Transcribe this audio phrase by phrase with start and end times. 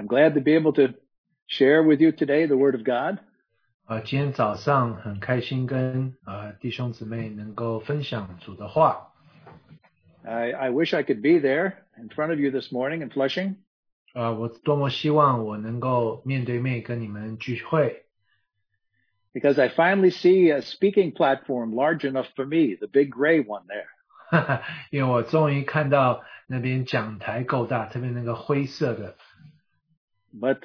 [0.00, 0.94] I'm glad to be able to
[1.46, 3.18] share with you today the Word of God.
[3.86, 9.12] 呃，今天早上很开心跟呃弟兄姊妹能够分享主的话。
[10.24, 13.58] I, I wish I could be there in front of you this morning in Flushing.
[14.12, 18.06] 呃，我多么希望我能够面对面跟你们聚会，
[19.32, 23.66] because I finally see a speaking platform large enough for me, the big gray one
[23.68, 23.86] there.
[24.30, 29.16] 哈 哈，因为我终于看到那边讲台够大，特别那个灰色的。
[30.32, 30.58] But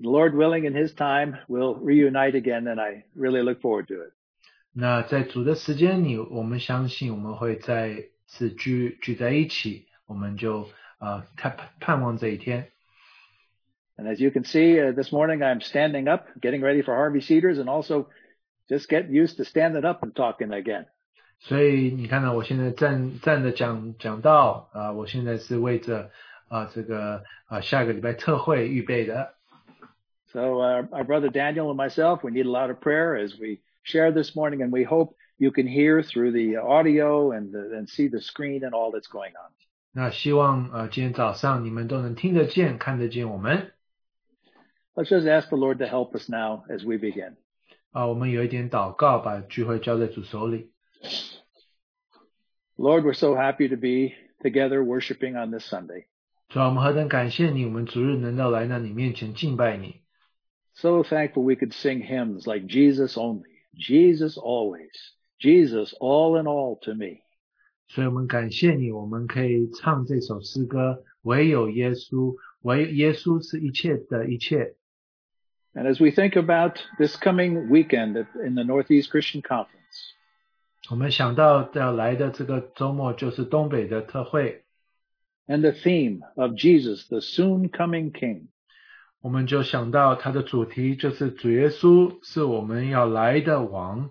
[0.00, 4.12] Lord willing, in His time, we'll reunite again, and I really look forward to it.
[4.72, 12.68] 那在主的时间里，我们相信我们会再次聚聚在一起，我们就呃盼盼望这一天。
[13.96, 17.20] And as you can see, uh, this morning I'm standing up, getting ready for Harvey
[17.20, 18.06] Cedars, and also
[18.68, 20.86] just get used to standing up and talking again.
[21.40, 26.10] 所以你看到我现在站站着讲讲道啊、我现在是为着
[26.52, 29.34] 啊、这个啊、下个礼拜特会预备的。
[30.32, 33.60] So uh, our brother Daniel and myself, we need a lot of prayer as we
[33.82, 37.88] share this morning, and we hope you can hear through the audio and the, and
[37.88, 39.52] see the screen and all that's going on.
[39.92, 43.72] 那希望呃今天早上你们都能听得见、看得见我们
[44.94, 47.36] Let's just ask the Lord to help us now as we begin.
[47.92, 50.70] 啊、我们有一点祷告，把聚会交在主手里。
[52.76, 56.04] Lord, we're so happy to be together worshiping on this Sunday.
[56.52, 60.00] 主啊，我们何等感谢你，我们主日能够来到你面前敬拜你。
[60.74, 64.92] So thankful we could sing hymns like Jesus only, Jesus always,
[65.38, 67.22] Jesus all in all to me.
[67.88, 74.74] 所以我们感谢你，我们可以唱这首诗歌：唯有耶稣，唯耶稣是一切的一切。
[75.74, 80.14] And as we think about this coming weekend at- in the Northeast Christian Conference,
[80.90, 84.61] 我们想到要来的这个周末就是东北的特会，
[85.46, 88.48] and the theme of Jesus, the soon coming King,
[89.20, 94.10] 我们就想到它的主题就是主耶稣是我们要来的王。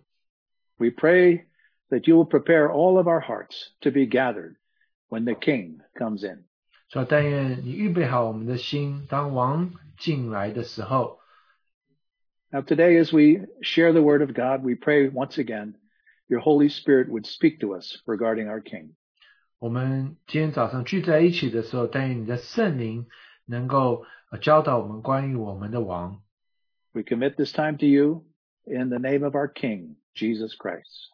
[0.77, 1.45] we pray
[1.89, 4.55] that you will prepare all of our hearts to be gathered
[5.09, 6.43] when the King comes in.
[6.89, 11.19] 所以但愿你预备好我们的心，当王进来的时候，
[12.49, 15.75] Now today as we share the word of God, we pray once again
[16.27, 18.95] your Holy Spirit would speak to us regarding our King.
[19.61, 23.07] 我们今天早上聚在一起的时候，但愿你的圣灵
[23.45, 26.21] 能够呃教导我们关于我们的王。
[26.93, 28.25] We commit this time to you
[28.65, 31.09] in the name of our King, Jesus Christ.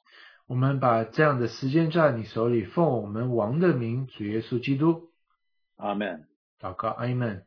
[0.46, 5.10] 我们把这样的时间交在你手里，奉我们王的名，主耶稣基督，
[5.78, 6.26] Amen.
[6.60, 7.46] 祷告，阿门。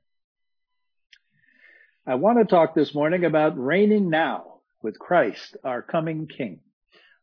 [2.04, 6.60] I want to talk this morning about reigning now with Christ, our coming King.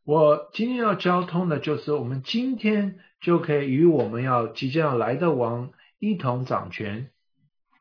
[0.03, 7.09] 我今天要交通的就是，我们今天 就可以与我们要即将要来的王一同掌权。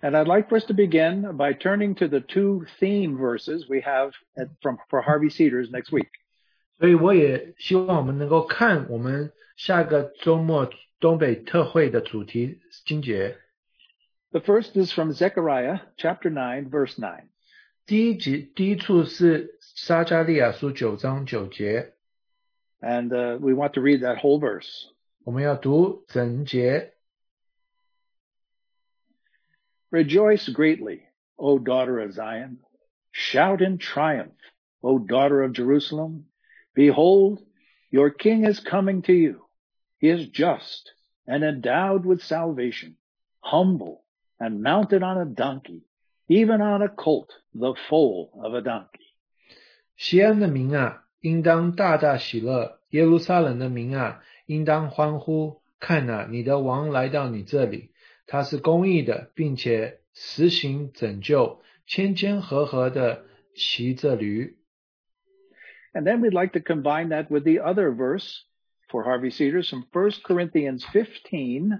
[0.00, 3.81] And I'd like for us to begin by turning to the two theme verses we
[3.83, 6.09] have at, from for Harvey Cedars next week.
[6.78, 10.69] 所以我也希望我们能够看我们下个周末
[10.99, 13.37] 东北特会的主题经节。
[14.33, 17.25] The first is from Zechariah chapter 9 verse 9.
[17.87, 21.93] 第一节第一处是撒加利亚书九章九节，
[22.81, 24.89] And uh, we want to read that whole verse.
[25.27, 26.95] 我们要读整节。
[29.91, 31.03] Rejoice greatly,
[31.37, 32.59] O daughter of Zion.
[33.12, 34.39] Shout in triumph,
[34.81, 36.25] O daughter of Jerusalem.
[36.75, 37.43] Behold,
[37.91, 39.49] your king is coming to you.
[39.99, 40.95] He is just
[41.27, 42.97] and endowed with salvation,
[43.41, 44.03] humble
[44.41, 45.83] and mounted on a donkey,
[46.27, 49.15] even on a colt, the foal of a donkey.
[49.97, 55.62] 西安的民啊，应当大大喜乐；耶路撒冷的民啊， 应当欢呼。
[55.80, 57.91] 看哪、你的王来到你这里，
[58.25, 64.57] 他是公义的，并且实行拯救，谦谦和和的骑着驴。
[65.94, 68.41] And then we'd like to combine that with the other verse
[68.90, 71.80] for Harvey Cedars from 1 Corinthians 15,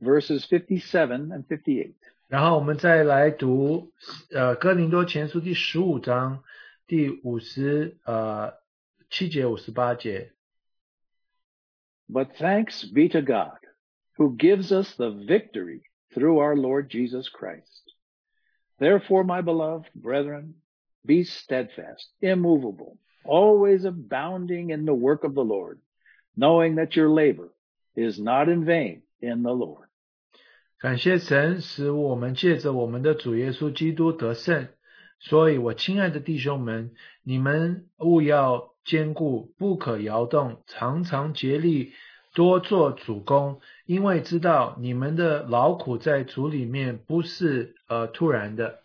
[0.00, 1.94] verses 57 and 58.
[2.28, 3.92] 然后我们再来读
[4.30, 6.44] 呃哥林多前书第十五章
[6.86, 8.54] 第五十呃
[9.10, 10.32] 七节五十八节。
[12.11, 13.57] But thanks be to God
[14.17, 15.81] who gives us the victory
[16.13, 17.83] through our Lord Jesus Christ.
[18.79, 20.55] Therefore, my beloved brethren,
[21.05, 25.79] be steadfast, immovable, always abounding in the work of the Lord,
[26.35, 27.53] knowing that your labor
[27.95, 29.87] is not in vain in the Lord.
[30.79, 34.67] 感谢神，使我们借着我们的主耶稣基督得胜。
[35.19, 36.93] 所以，我亲爱的弟兄们，
[37.23, 41.92] 你们务要 坚固，不可摇动，常常竭力
[42.34, 48.80] 多做主公，因为知道你们的劳苦在主里面不是呃突然的。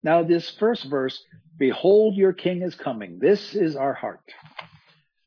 [0.00, 1.18] Now, this first verse,
[1.58, 3.18] behold, your king is coming.
[3.18, 4.20] This is our heart.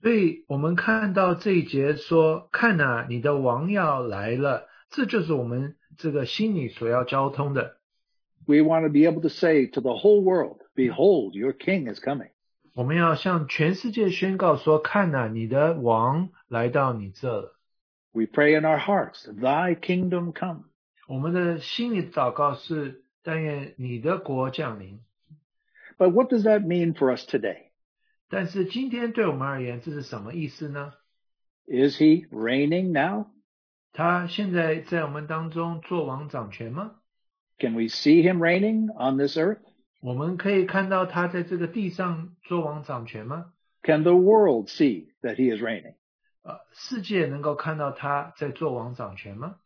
[0.01, 7.77] 所以我们看到这一节说：“看呐、你的王要来了。”这就是我们这个心里所要交通的。
[8.47, 12.29] We want to be able to say to the whole world, behold, your king is coming.
[12.78, 17.56] 我们要向全世界宣告说：“看呐、你的王来到你这了。
[18.12, 20.64] We pray in our hearts, thy kingdom come.
[21.06, 25.00] ”我们的心里祷告是：但愿你的国降临。
[25.96, 27.70] But what does that mean for us today?
[28.28, 30.94] 但是今天对我们而言，这是什么意思呢？
[31.66, 33.26] Is he reigning now?
[33.92, 36.96] 他现在在我们当中做王掌权吗？
[37.58, 39.60] Can we see him reigning on this earth?
[40.00, 43.52] 我们可以看到他在这个地上做王掌权吗？
[43.82, 45.94] Can the world see that he is reigning?
[46.42, 49.56] 呃，世界能够看到他在做王掌权吗？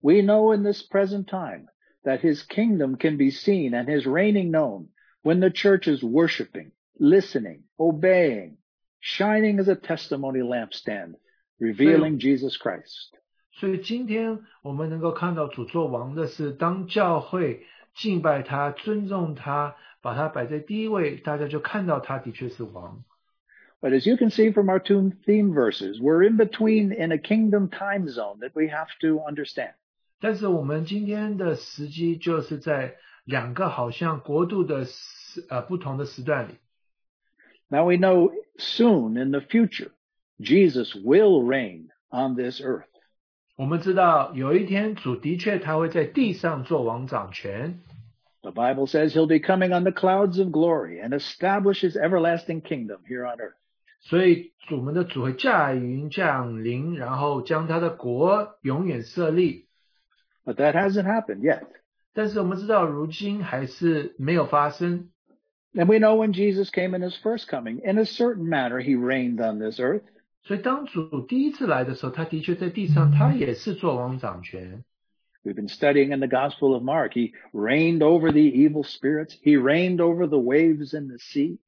[0.00, 1.66] We know in this present time
[2.04, 4.88] that his kingdom can be seen and his reigning known
[5.22, 8.56] when the church is worshiping, listening, obeying,
[9.00, 11.16] shining as a testimony lampstand,
[11.58, 13.18] revealing Jesus Christ.
[13.52, 23.04] 所以今天我们能够看到主做王的是，当教会 敬拜他、尊重他，把他摆在第一位，大家就看到他的确是王。
[23.80, 27.18] But as you can see from our two theme verses, we're in between in a
[27.18, 29.74] kingdom time zone that we have to understand.
[30.18, 36.54] 但是我们今天的时机就是在两个好像国度的时呃不同的时段里。
[37.68, 39.90] Now we know soon in the future,
[40.38, 42.88] Jesus will reign on this earth.
[43.60, 47.80] 我们知道有一天主的确他会在地上做王掌权，
[48.42, 52.60] The Bible says he'll be coming on the clouds of glory and establish his everlasting
[52.60, 53.54] kingdom here on earth.
[54.00, 59.66] 所以我们的主会驾云降临，然后将他的国永远设立。
[60.44, 61.64] But that hasn't happened yet.
[62.14, 65.10] 但是我们知道，如今还是没有发生。
[65.74, 68.94] And we know when Jesus came in his first coming, in a certain manner, he
[68.94, 70.04] reigned on this earth.
[70.42, 74.84] 所以当主第一次来的时候，他的确在地上，他也是做王掌权。
[75.42, 77.12] We've been studying in the Gospel of Mark.
[77.12, 79.36] He reigned over the evil spirits.
[79.42, 81.58] He reigned over the waves in the sea.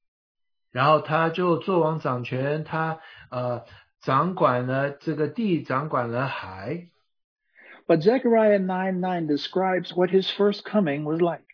[0.70, 2.98] 然后他就做王掌权，他
[3.30, 3.64] 呃
[4.00, 6.88] 掌管了这个地，掌管了海。
[7.86, 11.44] But Zechariah 9 9 describes what his first coming was like.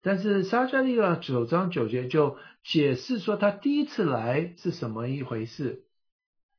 [0.00, 5.82] 但是撒迦利亚九章九节就解释说，他第一次来是什么一回事。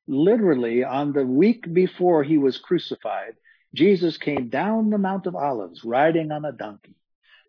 [0.10, 3.36] Literally, on the week before he was crucified,
[3.74, 6.96] Jesus came down the Mount of Olives riding on a donkey.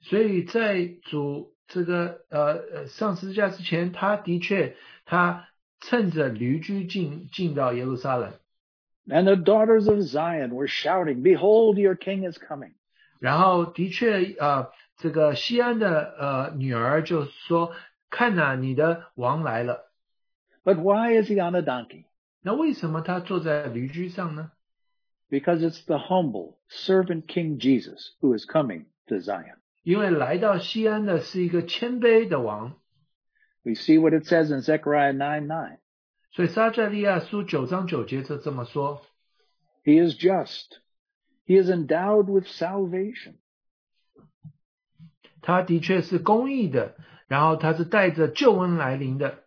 [0.01, 5.49] 所以在主这个呃呃上十字架之前，他的确他
[5.81, 8.33] 趁着驴驹进进到耶路撒冷，
[9.07, 12.73] And the daughters of Zion were shouting, Behold, your king is coming.
[13.19, 17.73] 然后的确呃这个西安的呃女儿就说：“
[18.09, 19.93] 看呐、你的王来了。
[20.65, 22.05] But why is he on a donkey? ”
[22.43, 24.53] 那为什么他坐在驴驹上呢？
[25.29, 29.59] Because it's the humble servant King Jesus who is coming to Zion.
[29.83, 32.75] 因为来到西安的是一个谦卑的王，
[33.63, 35.79] We see what it says in Zechariah 9 9.
[36.31, 39.03] 所以撒迦利亚书九章九节就这么说。
[39.85, 40.79] He is just.
[41.47, 43.37] He is endowed with salvation.
[45.41, 46.97] 他的确是公义的，
[47.29, 49.45] 然后他是带着救恩来临的，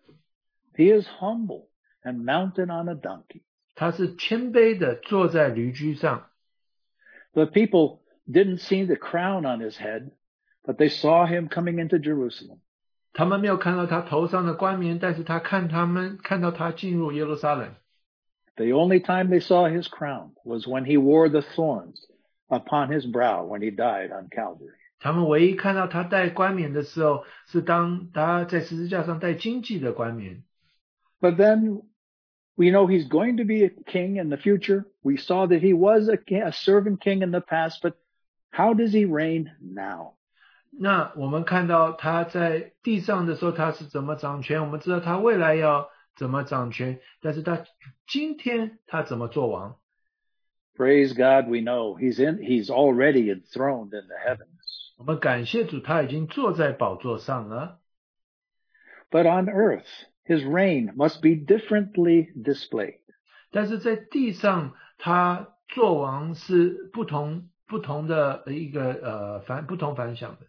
[0.74, 1.68] He is humble
[2.04, 3.44] and mounted on a donkey.
[3.76, 6.28] 他是谦卑的坐在驴驹上。
[7.34, 10.12] The people didn't see the crown on his head,
[10.64, 12.60] but they saw him coming into Jerusalem.
[13.14, 17.76] 他们没有看到他头上的冠冕，但是他看他们看到他进入耶路撒冷。
[18.56, 22.06] The only time they saw his crown was when he wore the thorns
[22.50, 24.76] upon his brow when he died on Calvary.
[25.00, 30.44] 他们唯一看到他戴冠冕的时候，是当他在十字架上戴荆棘的冠冕。
[31.22, 31.84] But then
[32.58, 34.86] we know he's going to be a king in the future.
[35.04, 37.96] We saw that he was a, king, a servant king in the past, but
[38.52, 40.16] how does he reign now?
[40.72, 44.62] 那我们看到他在地上的时候，他是怎么掌权？
[44.62, 47.66] 我们知道他未来要怎么掌权，但是他
[48.08, 49.78] 今天他怎么做王？
[50.76, 54.94] Praise God, we know he's in, he's already enthroned in the heavens.
[54.98, 57.80] 我们感谢主，他已经坐在宝座上了。
[59.10, 59.88] But on earth,
[60.26, 63.00] his reign must be differently displayed.
[63.52, 70.48] 但是在地上，他做王是不同不同的一个呃反不同反响的。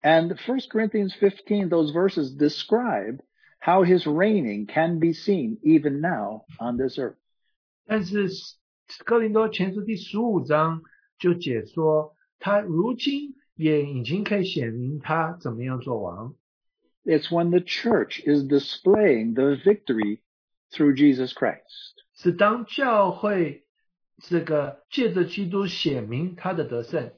[0.00, 3.20] And 1 Corinthians 15, those verses describe
[3.58, 7.16] how his reigning can be seen even now on this earth.
[7.84, 8.28] 但是
[9.04, 10.82] 哥林多前书第十五章
[11.18, 16.34] 就解说，他如今也已经可以显明他怎么样做王。
[17.04, 20.20] It's when the church is displaying the victory
[20.72, 22.04] through Jesus Christ.
[22.14, 23.64] 是当教会
[24.18, 27.12] 这个借着基督显明他的得胜。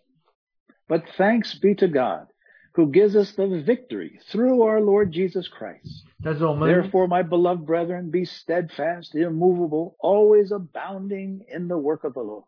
[0.86, 2.28] But thanks be to God
[2.74, 6.04] who gives us the victory through our Lord Jesus Christ.
[6.22, 12.22] 但是我们 Therefore, my beloved brethren, be steadfast, immovable, always abounding in the work of the
[12.22, 12.44] Lord.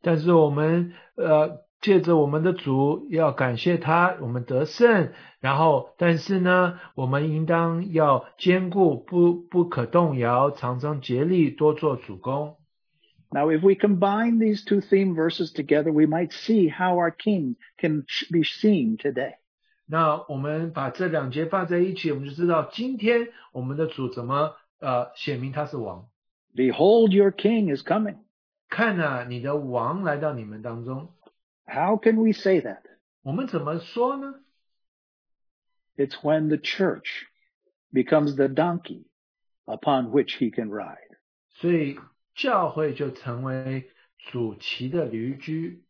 [0.00, 5.11] 但是我们呃 借着我们的主要感谢他，我们得胜。
[5.41, 12.55] 然后，但是呢，我们应当要坚固，不不可动摇，常常竭力多做主公。
[13.29, 18.05] Now, if we combine these two theme verses together, we might see how our King can
[18.31, 19.33] be seen today.
[19.85, 26.05] 那我们把这两节放在一起，我们就知道今天我们的主怎么呃显明他是王。
[26.55, 28.19] Behold, your King is coming.
[28.69, 31.09] 看呐、你的王来到你们当中，
[31.66, 32.82] How can we say that?
[33.22, 34.40] 我们怎么说呢？
[35.96, 37.26] It's when the church
[37.92, 39.04] becomes the donkey
[39.66, 41.18] upon which he can ride.
[41.54, 41.98] 所以
[42.34, 45.84] 教会就成为主骑的驴驹。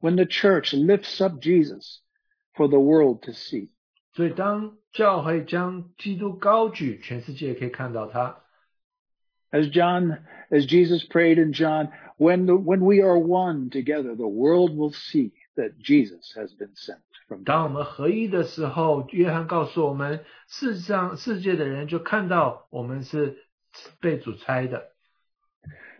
[0.00, 2.00] When the church lifts up Jesus
[2.54, 3.70] for the world to see.
[4.12, 8.42] 所以当教会将基督高举，全世界可以看到他。
[9.54, 10.18] As John,
[10.50, 14.92] as Jesus prayed in John, when, the, when we are one together, the world will
[14.92, 17.74] see that Jesus has been sent from 当我 God.
[17.74, 23.38] 们合一的时候，约翰告诉我们，世上世界的人就看到我们是
[24.00, 24.92] 被主差的。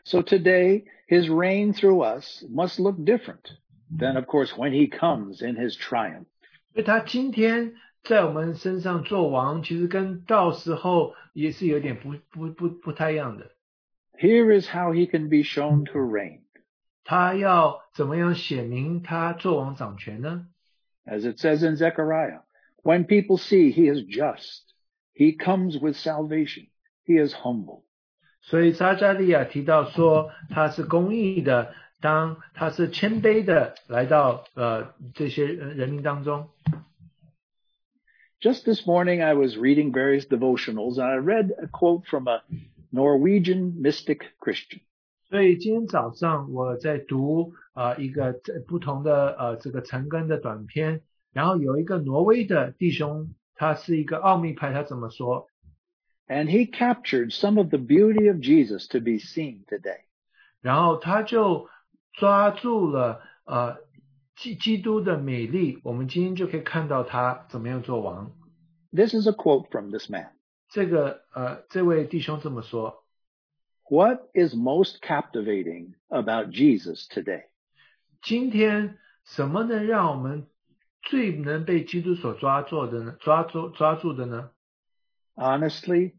[0.04, 3.52] So today, his reign through us must look different
[3.90, 6.26] than, of course, when he comes in his triumph.
[6.72, 7.74] 所以他今天
[8.05, 13.51] 在我们身上做王，其实跟到时候也是有点不不不不太一样的。
[14.13, 16.41] Here is how he can be shown to reign.
[17.03, 20.47] 他要怎么样显明他做王掌权呢
[21.05, 22.41] ？As it says in Zechariah,
[22.83, 24.61] when people see he is just,
[25.15, 26.67] he comes with salvation,
[27.05, 27.81] he is humble.
[28.41, 36.49] 所以撒加利亚提到说他是公义的，当他是谦卑的来到呃这些人民当中。
[38.44, 42.42] Just this morning, I was reading various devotionals and I read a quote from a
[42.90, 44.80] Norwegian mystic Christian.
[45.28, 55.46] 所以今天早上我在读啊、呃一个这不同的呃这个陈根的短片，然后有一个挪威的弟兄，他是一个奥秘派，他怎么说？
[56.26, 60.04] And he captured some of the beauty of Jesus to be seen today.
[60.60, 61.68] 然后他就
[62.14, 63.76] 抓住了呃
[64.36, 68.32] 基基督的美丽，我们今天就可以看到他怎么样做王。
[68.92, 70.32] This is a quote from this man.
[70.68, 73.04] 这个呃这位弟兄这么说。
[73.88, 77.46] What is most captivating about Jesus today?
[78.22, 80.46] 今天什么能让我们
[81.02, 83.16] 最能被基督所抓住的呢？
[83.20, 84.50] 抓住抓住的呢？
[85.34, 86.12] Honestly,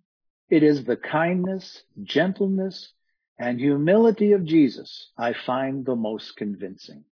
[0.50, 2.89] it is the kindness, gentleness,
[3.38, 7.03] and humility of Jesus I find the most convincing.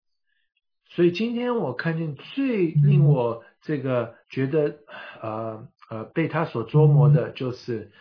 [0.96, 4.78] 所以今天我看见最令我这个觉得
[5.22, 7.92] 呃呃被他所捉摸的，就是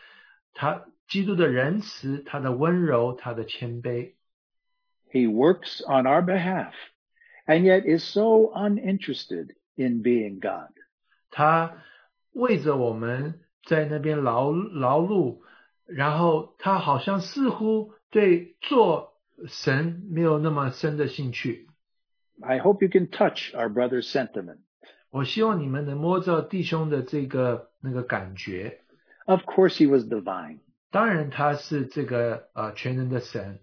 [0.53, 4.13] 他基督的仁慈、他的温柔、他的谦卑。
[5.11, 6.73] He works on our behalf
[7.47, 10.73] and yet is so uninterested in being God.
[11.31, 11.79] 他
[12.33, 15.41] 为着我们在那边劳劳碌，
[15.87, 19.15] 然后他好像似乎对做
[19.47, 21.69] 神没有那么深的兴趣。
[22.42, 24.60] I hope you can touch our brother's sentiment.
[25.10, 28.82] 我希望你们能摸着弟兄的这个那个感觉。
[29.26, 30.60] Of course, he was divine.
[30.92, 33.60] 当然，他是这个呃全能的神，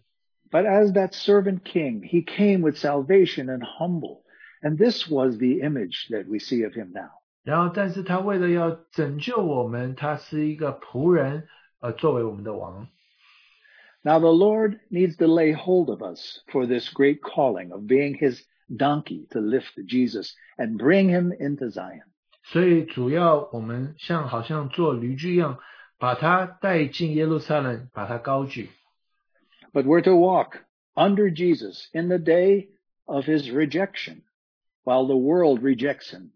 [0.50, 4.23] But as that servant king, he came with salvation and humble.
[4.61, 7.23] And this was the image that we see of him now.
[7.45, 11.47] 然后，但是他为了要拯救我们，他是一个仆人，
[11.81, 12.88] 呃，作为我们的王。
[14.03, 18.19] Now the Lord needs to lay hold of us for this great calling of being
[18.19, 22.05] his donkey to lift Jesus and bring him into Zion.
[22.45, 25.59] 所以，主要我们像好像做驴驹一样，
[25.99, 28.69] 把他带进耶路撒冷，把他高举。
[29.73, 30.59] But we're to walk
[30.95, 32.69] under Jesus in the day
[33.07, 34.23] of his rejection.
[34.85, 36.33] While the world rejects him,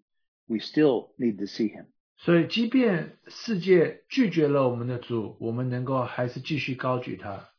[0.46, 1.86] we still need to see him.
[2.16, 7.50] 所以，即便世界拒绝了我们的主，我们能够还是继续高举他。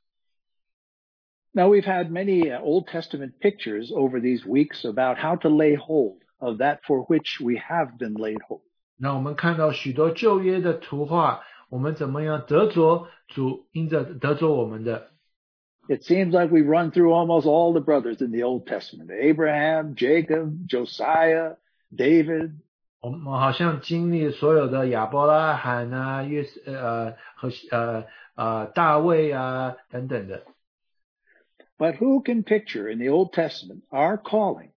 [1.54, 5.76] Now we've had many uh, Old Testament pictures over these weeks about how to lay
[5.76, 8.62] hold of that for which we have been laid hold.
[8.98, 15.12] 那我们看到许多旧约的图画，我们怎么样得着主因着得着我们的？
[15.88, 19.10] It seems like we run through almost all the brothers in the Old Testament.
[19.10, 21.56] Abraham, Jacob, Josiah,
[21.92, 22.52] David.
[23.02, 28.04] 我们好像经历所有的亚伯拉罕啊、约呃和呃
[28.36, 30.44] 呃大卫啊等等的。
[31.78, 34.72] But who can picture in the Old Testament our calling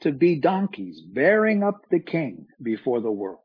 [0.00, 3.40] to be donkeys bearing up the king before the world?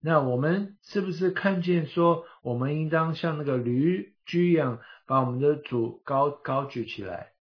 [0.00, 7.32] 那我们是不是看见说，我们应当像那个驴驹一样，把我们的主高高举起来？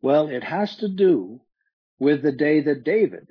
[0.00, 1.40] Well, it has to do
[1.98, 3.28] with the day that David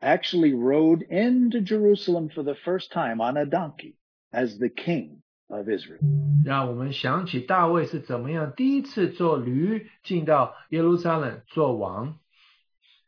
[0.00, 3.96] actually rode into Jerusalem for the first time on a donkey
[4.32, 5.21] as the king
[5.52, 5.98] of Israel.
[6.44, 12.18] 让我们想起大卫是怎么样第一次坐驴进到耶路撒冷做王。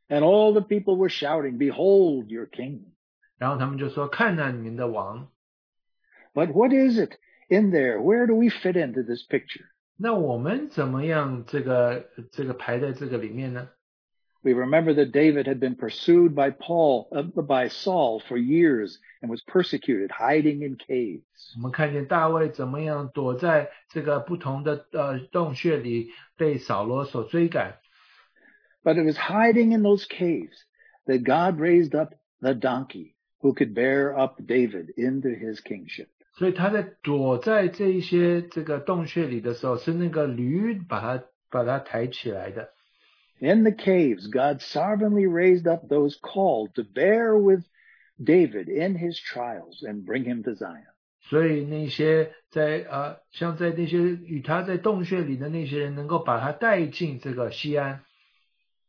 [0.08, 2.80] And all the people were shouting, "Behold your king!"
[3.38, 5.28] 然后他们就说：“看那你们的王。”
[6.34, 8.00] But what is it in there?
[8.00, 9.66] Where do we fit into this picture?
[9.96, 13.68] 那我们怎么样这个这个排在这个里面呢
[14.44, 19.30] ？we remember that David had been pursued by Paul, uh, by Saul for years and
[19.30, 21.22] was persecuted, hiding in caves.
[21.56, 27.78] 我们看见大卫怎么样躲在这个不同的呃洞穴里，被扫罗所追赶。
[28.82, 30.56] But it was hiding in those caves
[31.06, 36.08] that God raised up the donkey who could bear up David into his kingship.
[36.38, 42.70] 所以他在躲在这一些这个洞穴里的时候，是那个驴把他把他抬起来的。
[43.40, 47.64] in the caves, God sovereignly raised up those called to bear with
[48.22, 50.86] David in his trials and bring him to Zion.
[51.22, 58.02] 所以那些在呃，像在那些与他在洞穴里的那些人，能够把他带进这个西安。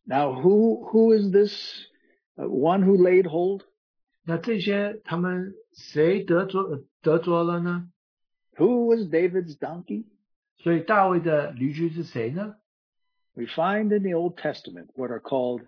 [0.04, 1.86] Now, who who is this
[2.36, 3.62] one who laid hold?
[4.26, 7.90] 那这些他们谁得着得着了呢？
[8.58, 10.06] Who was David's donkey?
[10.58, 12.56] 所以大卫的驴驹是谁呢
[13.36, 15.62] ？we find in the Old Testament what are called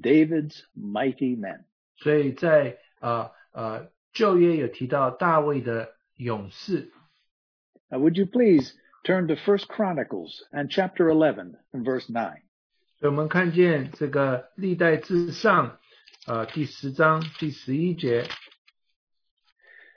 [0.00, 1.64] David's mighty men.
[1.96, 6.90] 所以在呃呃旧约有提到大卫的勇士。
[7.88, 12.42] Now, would you please turn to First Chronicles and chapter 11 and verse 9?
[12.98, 15.78] 所以我们看见这个历代至上，
[16.26, 18.24] 呃，第十章第十一节。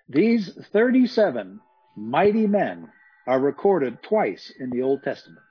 [0.09, 1.59] These 37
[1.97, 2.89] mighty men
[3.25, 5.43] are recorded twice in the Old Testament.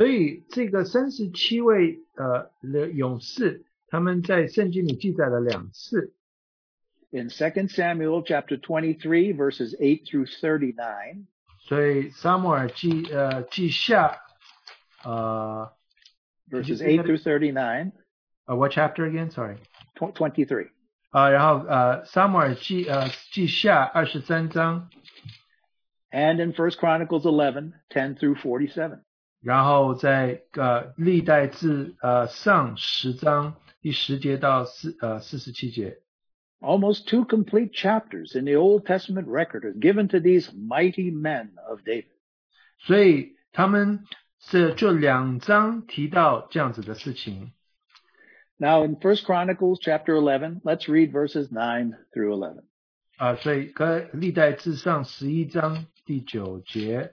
[0.00, 6.12] 所以这个三十七位呃的勇士，他们在圣经里记载了两次。
[7.10, 11.26] In Second Samuel chapter twenty-three verses eight through thirty-nine，
[11.60, 14.18] 所以撒母耳记呃记下
[15.02, 15.72] 呃
[16.50, 19.30] verses eight through thirty-nine。Uh, what chapter again?
[19.30, 19.56] Sorry.
[19.94, 20.68] Twenty-three.
[21.10, 24.90] 啊，然后呃，撒母耳记呃记下二十三章。
[26.10, 29.00] And in First Chronicles eleven, ten through forty-seven.
[29.42, 36.00] 然后在呃历代志呃上十章第十节到四呃四十七节。
[36.58, 41.80] Almost two complete chapters in the Old Testament record are given to these mighty men of
[41.84, 42.06] David.
[42.78, 44.04] 所以他们
[44.38, 47.52] 是就两章提到这样子的事情。
[48.56, 52.64] Now in First Chronicles chapter eleven, let's read verses nine through eleven.
[53.18, 57.12] 啊，所以跟历代志上十一章第九节。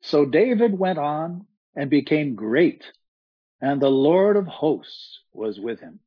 [0.00, 2.84] so David went on and became great,
[3.60, 6.00] and the Lord of hosts was with him.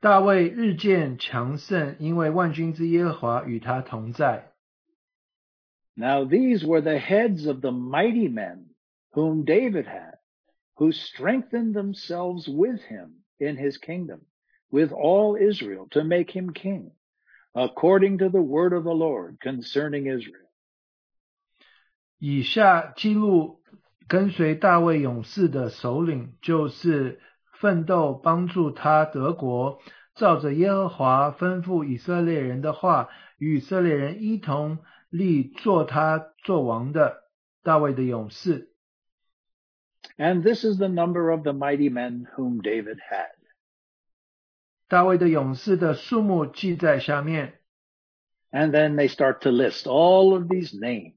[0.00, 4.52] 大卫日渐强盛，因为万军之耶和华与他同在。
[5.94, 8.66] Now these were the heads of the mighty men
[9.12, 10.18] whom David had,
[10.74, 14.20] who strengthened themselves with him in his kingdom,
[14.70, 16.92] with all Israel, to make him king,
[17.54, 20.49] according to the word of the Lord concerning Israel.
[22.20, 23.62] 以下记录
[24.08, 27.20] 跟随大卫勇士的首领，就是
[27.60, 29.80] 奋斗帮助他得国，
[30.14, 34.78] 照着耶和华吩咐以色列人的话，与以色列人一同
[35.10, 37.24] 立做他做王的
[37.62, 38.72] 大卫的勇士。
[40.16, 43.34] And this is the number of the mighty men whom David had.
[44.88, 47.60] 大卫的勇士的数目记在下面。
[48.52, 51.14] And then they start to list all of these names.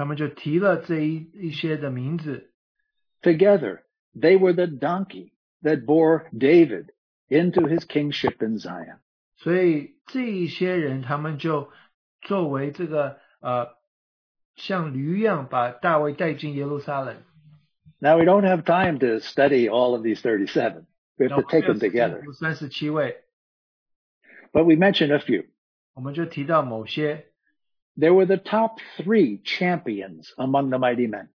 [0.00, 2.52] 他们就提了这一一些的名字。
[3.22, 3.80] Together,
[4.14, 6.90] they were the donkey that bore David
[7.28, 8.98] into his kingship in Zion.
[9.36, 11.70] 所以这一些人，他们就
[12.20, 13.76] 作为这个呃，
[14.54, 17.16] 像驴一样把大卫带进耶路撒冷。
[17.98, 20.84] Now we don't have time to study all of these 37.
[21.16, 22.22] We have to take them together.
[22.34, 23.24] 三十七位。
[24.52, 25.46] But we mentioned a few.
[25.94, 27.29] 我们就提到某些。
[28.01, 31.29] they were the top three champions among the mighty men.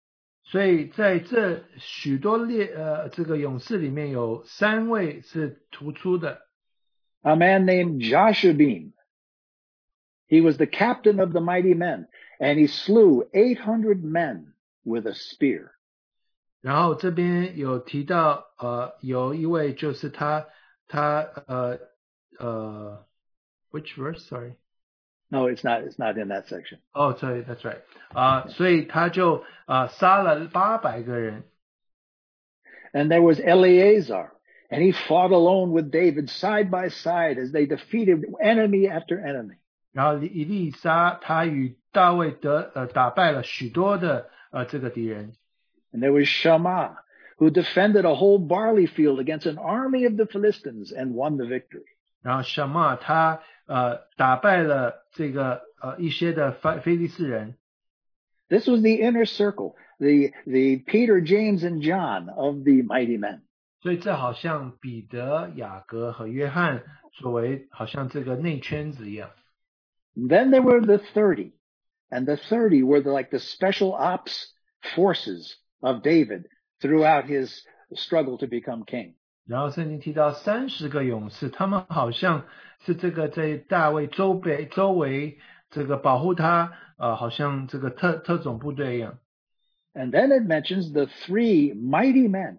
[0.43, 6.41] 所以在这许多列呃这个勇士里面有三位是突出的。
[7.21, 8.91] A man named Jashobeam.
[10.27, 12.07] He was the captain of the mighty men,
[12.39, 15.71] and he slew 800 men with a spear.
[16.61, 20.47] 然后这边有提到呃有一位就是他
[20.87, 21.79] 他呃
[22.39, 23.05] 呃
[23.71, 24.55] ，which verse sorry
[25.32, 26.78] No, it's not, it's not in that section.
[26.92, 27.80] 哦、oh, sorry that's right
[28.12, 31.44] 啊、所以他就啊、杀了八百个人，
[32.92, 34.30] And there was Eleazar,
[34.68, 39.58] and he fought alone with David side by side as they defeated enemy after enemy.
[39.92, 45.34] 然后以利沙他与大卫得呃打败了许多的呃这个敌人，
[45.92, 46.96] And there was Shammah,
[47.38, 51.46] who defended a whole barley field against an army of the Philistines and won the
[51.46, 51.86] victory.
[52.22, 57.56] 然后小马他 呃打败了这个呃一些的非非利士人，
[58.48, 63.42] This was the inner circle, the, the Peter, James, and John of the mighty men.
[63.80, 69.30] 所以这好像彼得、雅各和约翰作为好像这个内圈子一样。
[70.16, 71.52] Then there were the 30,
[72.10, 74.52] and the 30 were the, like the special ops
[74.94, 76.48] forces of David
[76.80, 79.14] throughout his struggle to become king.
[79.47, 82.45] 然后圣经提到三十个勇士，他们好像
[82.83, 85.37] 是这个在大卫周围周围
[85.69, 89.19] 这个保护他，呃，好像这个特特种部队一样。
[89.93, 92.57] And then it mentions the three mighty men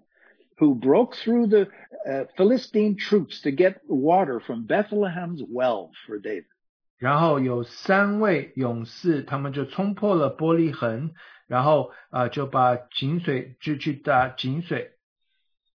[0.58, 1.66] who broke through the
[2.08, 6.46] uh, Philistine troops to get water from Bethlehem's well for David.
[6.98, 11.10] 然后有三位勇士，他们就冲破了玻璃痕，
[11.46, 14.92] 然后啊、呃就把井水就去打井水。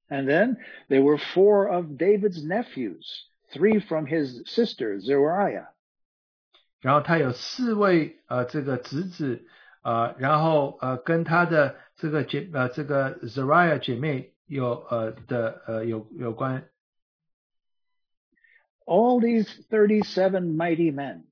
[0.09, 5.69] And then there were four of David's nephews, three from his sister Zeruiah.
[6.81, 9.47] 然后他有四位呃这个侄子，
[9.83, 16.69] 呃，然后呃跟他的这个姐呃这个 Zariah 姐妹有呃的呃有有关。
[18.85, 21.23] All these 37 mighty men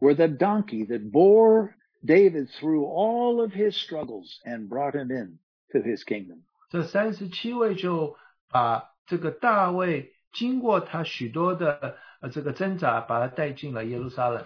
[0.00, 5.38] were the donkey that bore David through all of his struggles and brought him in
[5.72, 6.44] to his kingdom.
[6.70, 8.16] 这三十七位就
[8.50, 14.44] 把这个大卫经过他许多的呃这个挣扎，把他带进了耶路撒冷。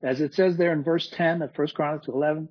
[0.00, 2.48] As it says there in verse 10 of 1 Chronicles 11,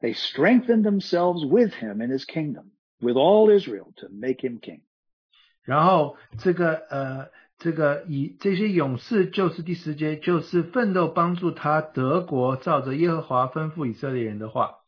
[0.00, 4.80] they strengthened themselves with him in his kingdom, with all Israel to make him king.
[5.62, 14.78] 然后这个呃这个以这些勇士就是第十节，就是奋斗帮助他得国，照着耶和华吩咐以色列人的话。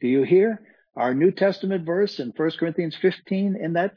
[0.00, 0.58] Do you hear
[0.94, 3.92] our New Testament verse in 1 Corinthians 15 in that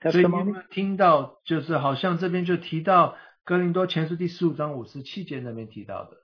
[0.00, 0.44] 所以你有 testimony?
[0.44, 6.18] 没有听到，就是好像这边就提到哥林多前书第十五章五十七节那边提到的。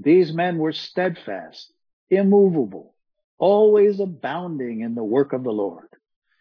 [0.00, 1.70] These men were steadfast,
[2.08, 2.94] immovable,
[3.38, 5.88] always abounding in the work of the Lord,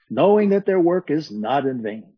[0.09, 2.13] knowing that their work is not in vain.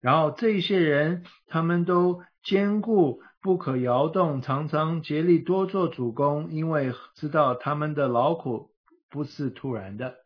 [0.00, 8.70] 然后这一些人，他们都坚固，不可摇动，常常竭力多做主公，因为知道他们的劳苦
[9.10, 10.16] 不是突然的。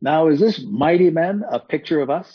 [0.00, 2.28] Now, is this mighty men a picture of us?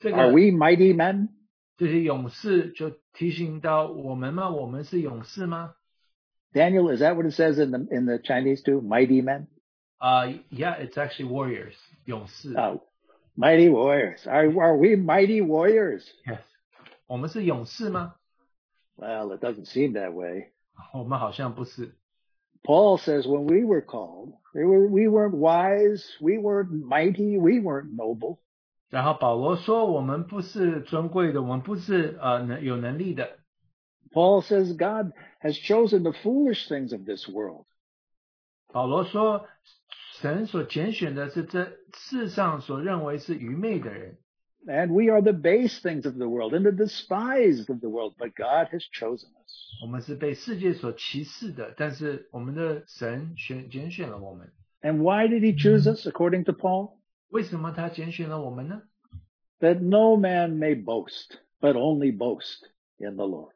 [0.00, 1.28] 这 Are 个 we mighty men?
[1.76, 4.50] 这些勇士就提醒到我们吗？
[4.50, 5.74] 我们是勇士吗？
[6.52, 8.80] Daniel, is that what it says in the in the Chinese too?
[8.80, 9.46] Mighty men?
[9.98, 11.74] 啊、y e a h it's actually warriors，
[12.04, 12.54] 勇士。
[12.54, 12.82] Oh,
[13.36, 14.26] mighty warriors.
[14.26, 16.08] Are, are we mighty warriors?
[16.24, 16.40] Yes，
[17.06, 18.14] 我们是勇士吗？
[18.96, 20.52] Well, it doesn't seem that way.
[20.92, 21.96] 我们好像不是。
[22.62, 27.60] Paul says when we were called, we, were, we weren't wise, we weren't mighty, we
[27.60, 28.38] weren't noble.
[28.90, 33.38] 然后保罗说，我们不是尊贵的，我们不是呃能有能力的。
[34.10, 37.66] Paul says God has chosen the foolish things of this world.
[38.72, 39.46] 保罗说，
[40.20, 44.18] 神所拣选的是这世上所认为是愚昧的人，
[44.66, 48.14] And we are the base things of the world and the despised of the world,
[48.18, 49.82] but God has chosen us.
[49.82, 54.52] 我们是被世界所歧视的，但是我们的神选拣选了我们。
[54.82, 56.98] And why did he choose us, according to Paul?
[57.30, 58.82] 为什么他拣选了我们呢？
[59.60, 62.66] That no man may boast, but only boast
[62.98, 63.54] in the Lord.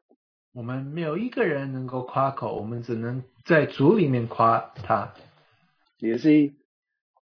[0.53, 5.13] 我们没有一个人能够夸口，我们只能在主里面夸他。
[5.99, 6.53] You see,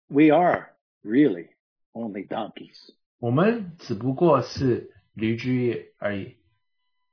[0.09, 0.71] we are
[1.03, 1.51] really
[1.93, 2.91] only donkeys.
[3.23, 6.37] 我们只不过是驴驹而已。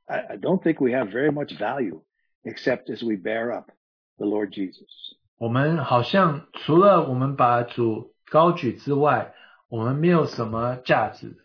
[0.06, 2.02] I, I don't think we have very much value
[2.44, 3.72] except as we bear up
[4.18, 5.16] the Lord Jesus.
[5.38, 9.34] 我们好像除了我们把主高举之外，
[9.68, 11.38] 我们没有什么价值。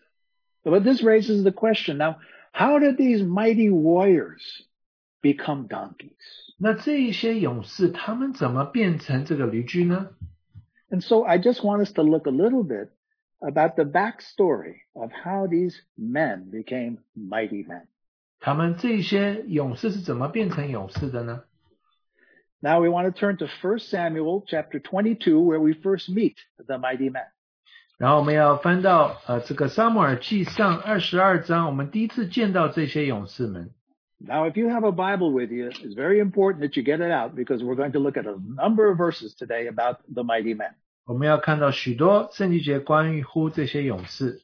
[0.63, 2.17] But this raises the question now,
[2.53, 4.41] how did these mighty warriors
[5.21, 6.13] become donkeys?
[6.59, 10.11] 那这一些勇士，他们怎么变成这个驴驹呢？
[10.91, 12.89] And so I just want us to look a little bit
[13.39, 17.87] about the backstory of how these men became mighty men.
[18.39, 21.43] 他们这些勇士是怎么变成勇士的呢？
[22.59, 26.77] Now we want to turn to 1 Samuel chapter 22 where we first meet the
[26.77, 27.25] mighty men.
[27.97, 33.71] 然后我们要翻到呃这个撒母耳记上二十二章，我们第一次见到这些勇士们。
[34.23, 37.11] Now, if you have a Bible with you, it's very important that you get it
[37.11, 40.53] out because we're going to look at a number of verses today about the mighty
[40.53, 40.75] men.
[41.05, 44.41] 我们要看到许多圣经节关于乎这些勇士。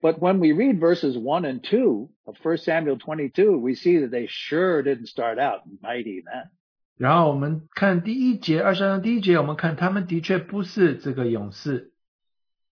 [0.00, 4.10] But when we read verses 1 and 2 of 1 Samuel 22, we see that
[4.10, 6.50] they sure didn't start out mighty men.
[6.96, 11.92] 然后我们看第一节，二十二章第一节，我们看他们的确不是这个勇士。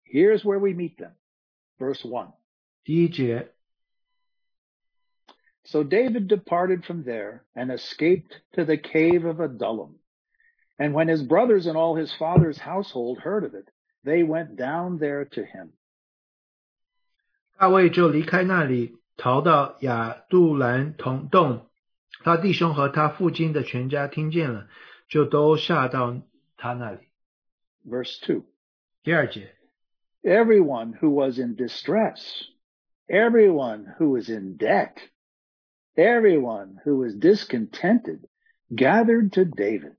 [0.04, 1.12] Here's where we meet them.
[1.78, 2.32] Verse 1.
[2.84, 3.52] 第一节，
[5.64, 9.98] So David departed from there and escaped to the cave of Adullam.
[10.78, 13.68] And when his brothers and all his father's household heard of it,
[14.04, 15.72] they went down there to him.
[17.58, 21.68] 大卫就离开那里，逃到亚杜兰同洞。
[22.22, 24.68] 他弟兄和他父亲的全家听见了，
[25.08, 26.20] 就都下到
[26.56, 27.08] 他那里。
[27.84, 28.44] Verse 2.
[29.02, 29.54] 第二节，
[30.22, 32.44] Everyone who was in distress,
[33.08, 34.98] everyone who was in debt,
[35.96, 38.28] everyone who was discontented
[38.72, 39.96] gathered to David,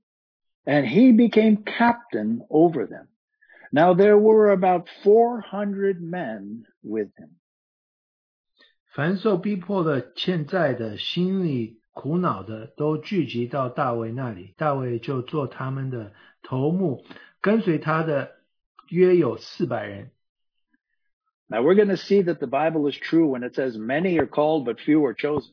[0.66, 3.08] and he became captain over them.
[3.72, 7.36] Now there were about 400 men with him.
[8.92, 14.54] 凡受逼迫的、欠债的、心里苦恼的，都聚集到大卫那里。
[14.56, 17.04] 大卫就做他们的头目，
[17.40, 18.32] 跟随他的
[18.88, 20.10] 约有四百人。
[21.46, 24.26] Now we're going to see that the Bible is true when it says many are
[24.26, 25.52] called but few are chosen.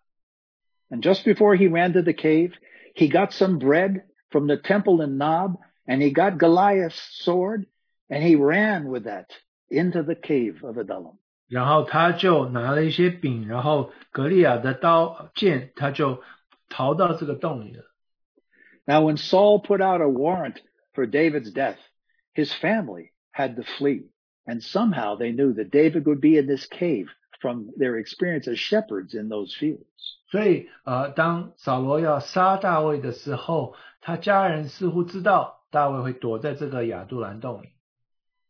[0.90, 2.52] And just before he ran to the cave,
[2.94, 7.66] he got some bread from the temple in Nob, and he got Goliath's sword,
[8.08, 9.30] and he ran with that
[9.70, 11.18] into the cave of Adullam.
[11.48, 16.20] 然后他就拿了一些饼，然后格利亚的刀剑，他就
[16.68, 17.84] 逃到这个洞里了。
[18.86, 20.60] Now, when Saul put out a warrant
[20.94, 21.78] for David's death,
[22.34, 24.06] his family had to flee.
[24.46, 27.06] And somehow they knew that David would be in this cave
[27.40, 29.84] from their experience as shepherds in those fields.
[30.30, 37.68] 所以，呃，当扫罗要杀大卫的时候，他家人似乎知道大卫会躲在这个亚杜兰洞里。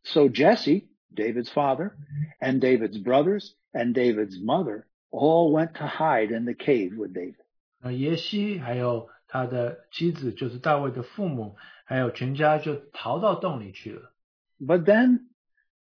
[0.05, 1.93] So Jesse, David's father,
[2.41, 7.37] and David's brothers, and David's mother all went to hide in the cave with David.
[7.81, 14.13] 那耶西还有他的妻子，就是大卫的父母，还有全家就逃到洞里去了。
[14.59, 15.27] But then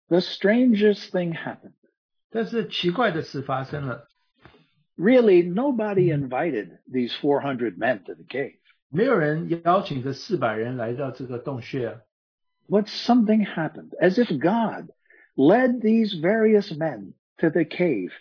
[0.07, 1.71] the strangest thing happened.
[2.29, 4.08] 但是奇怪的事发生了，
[4.99, 8.57] Really, nobody invited these 400 men to the cave.
[8.89, 12.01] 没有人邀请这四百人来到这个洞穴啊。
[12.69, 14.89] But something happened, as if God
[15.35, 18.11] led these various men to the cave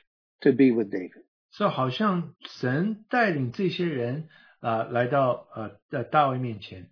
[0.41, 1.25] to be with David.
[1.51, 6.91] 这好像神带领这些人啊、来到呃呃大卫面前。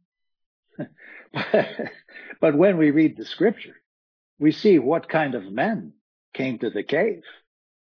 [2.40, 3.76] but when we read the scripture,
[4.38, 5.92] we see what kind of men
[6.34, 7.22] came to the cave.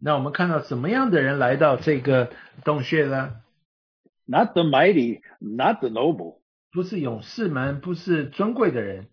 [0.03, 2.31] 那我们看到什么样的人来到这个
[2.65, 3.43] 洞穴呢？
[4.27, 6.41] Not the mighty, not the noble.
[6.71, 9.09] 不是勇士们，不是尊贵的人，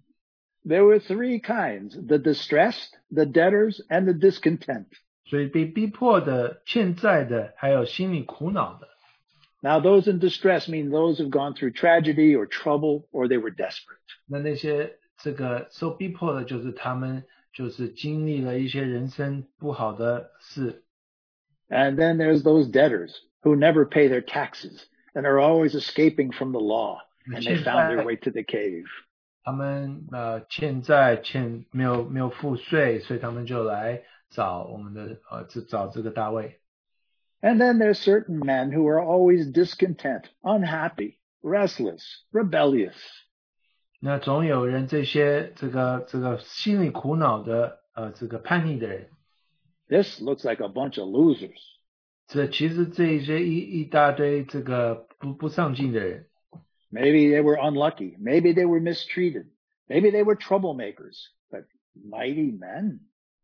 [0.66, 4.88] There were three kinds, the distressed, the debtors, and the discontent.
[5.26, 8.88] 所以被逼迫的、欠债的，还有心里苦恼的。
[9.62, 13.50] Now those in distress mean those who've gone through tragedy or trouble or they were
[13.50, 13.98] desperate.
[14.28, 20.84] 那那些这个受逼迫的，就是他们 就是经历了一些人生不好的事。
[21.70, 26.52] And then there's those debtors who never pay their taxes and are always escaping from
[26.52, 27.00] the law.
[27.28, 28.86] And they found their way to the cave.
[29.44, 36.60] 他们呃欠债欠没有没有付税，所以他们就来找我们的呃这找这个大卫。
[37.42, 42.96] And then there's certain men who are always discontent, unhappy, restless, rebellious.
[44.03, 49.11] 那总有人这些这个这个心里苦恼的呃这个叛逆的人
[49.89, 51.61] ，This looks like a bunch of losers.
[52.27, 56.29] 这其实这一些一一大堆这个不不上进的人
[56.91, 58.17] ，Maybe they were unlucky.
[58.19, 59.49] Maybe they were mistreated.
[59.87, 61.27] Maybe they were troublemakers.
[61.51, 63.01] But mighty men.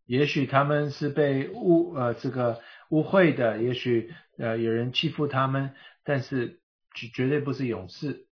[0.07, 6.61] 也许他们是被误呃这个误会的，也许呃有人欺负他们，但是
[6.95, 8.26] 绝绝对不是勇士。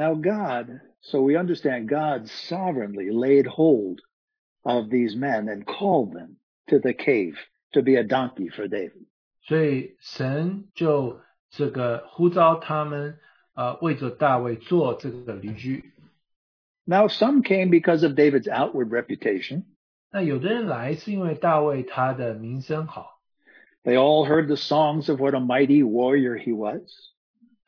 [0.00, 4.00] Now God, so we understand God sovereignly laid hold
[4.64, 6.36] of these men and called them
[6.68, 7.38] to the cave
[7.72, 9.06] to be a donkey for David.
[9.42, 13.18] 所以神就这个呼召他们，
[13.54, 15.92] 呃，为着大卫做这个驴驹。
[16.84, 19.64] Now some came because of David's outward reputation.
[20.10, 23.20] 那有的人来是因为大卫他的名声好，
[23.84, 27.12] They all heard the songs of what a mighty warrior he was.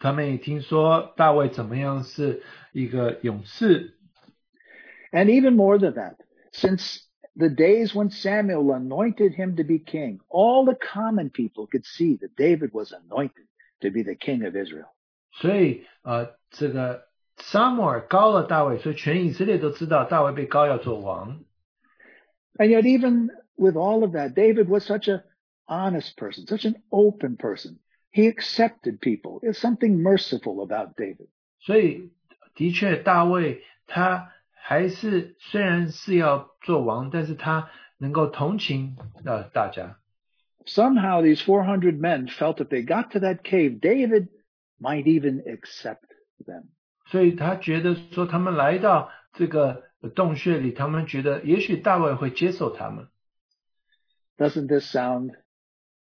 [0.03, 2.43] 他们也听说大卫怎么样是
[2.73, 3.95] 一个勇士，
[5.11, 6.17] And even more than that,
[6.53, 7.01] since
[7.35, 12.17] the days when Samuel anointed him to be king, all the common people could see
[12.19, 13.47] that David was anointed
[13.81, 14.95] to be the king of Israel.
[15.33, 21.45] 所以呃，这个沙漠尔高了大卫，所以全以色列都知道大卫被高要做王。
[22.59, 25.23] And yet even with all of that, David was such a
[25.67, 27.79] honest person, such an open person.
[28.13, 29.41] He accepted people.
[29.41, 31.29] There's something merciful about David.
[31.61, 32.11] 所以
[32.55, 39.99] 的确，大卫他还是虽然是要做王，但是他能够同情呃大家。
[40.67, 44.29] Somehow these 400 men felt if they got to that cave, David
[44.81, 46.09] might even accept
[46.45, 46.65] them.
[47.07, 53.09] 所以他觉得说，他们来到这个洞穴里，他们觉得也许大卫会接受他们。
[54.37, 55.33] Doesn't this sound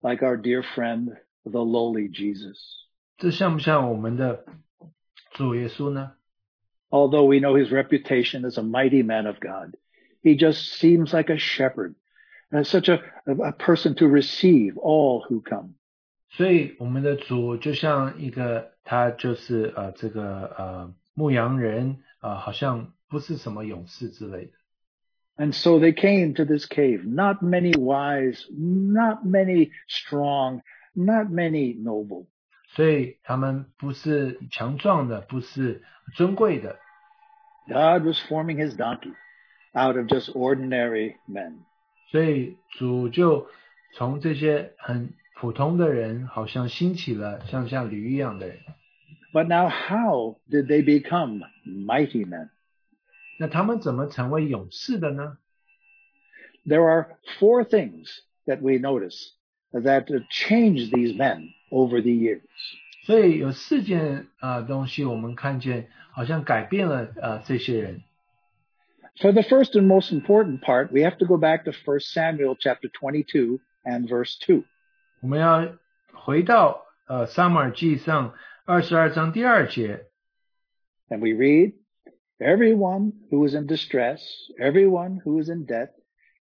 [0.00, 2.58] like our dear friend, the lowly Jesus?
[3.18, 4.44] 这像不像我们的
[5.32, 6.12] 主耶稣呢？
[6.90, 9.76] Although we know his reputation as a mighty man of God,
[10.22, 11.94] he just seems like a shepherd,
[12.50, 15.74] and such a, a person to receive all who come.
[16.30, 24.52] 所以我们的主就像一个，他就是呃这个呃牧羊人啊、呃好像不是什么勇士之类的。
[25.38, 30.62] And so they came to this cave, not many wise, not many strong,
[30.94, 32.26] not many noble.
[32.74, 35.82] 所以他们不是强壮的，不是
[36.14, 36.78] 尊贵的，
[37.68, 39.14] God was forming his donkey
[39.72, 41.58] out of just ordinary men.
[42.10, 43.48] 所以主就
[43.94, 48.58] 从这些很普通的人，好像兴起了像像驴一样的人。
[49.32, 52.50] But now how did they become mighty men?
[53.38, 55.38] 那他们怎么成为勇士的呢？
[56.64, 58.08] There are four things
[58.46, 59.30] that we notice
[59.72, 62.42] that changed these men over the years.
[63.04, 68.02] 所以有四件啊、呃东西，我们看见好像改变了呃这些人。
[69.20, 72.54] For the first and most important part, we have to go back to 1 Samuel
[72.58, 74.64] chapter 22 and verse 2.
[75.20, 75.76] 我们要
[76.12, 80.06] 回到呃撒母耳记上二十二章第二节，
[81.08, 81.74] And we read,
[82.38, 84.20] Everyone who is in distress,
[84.58, 85.92] everyone who is in debt,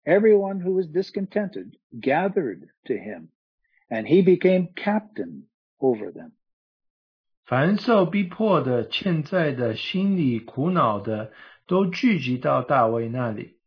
[0.06, 3.30] everyone who is discontented gathered to him,
[3.90, 5.44] and he became captain
[5.80, 6.32] over them.
[7.46, 11.32] 凡受逼迫的、欠债的、心里苦恼的，
[11.68, 13.58] 都聚集到大卫那里。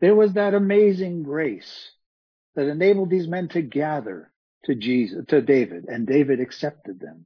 [0.00, 1.90] There was that amazing grace
[2.54, 4.30] that enabled these men to gather
[4.64, 7.24] to Jesus, to David, and David accepted them.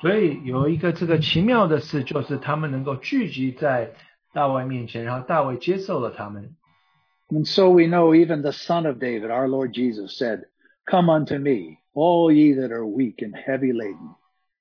[0.00, 3.92] 所以有一个这个奇妙的事，就是他们能够聚集在
[4.32, 6.56] 大卫面前，然后大卫接受了他们。
[7.30, 10.44] And so we know even the son of David, our Lord Jesus said,
[10.88, 14.14] come unto me, all ye that are weak and heavy laden,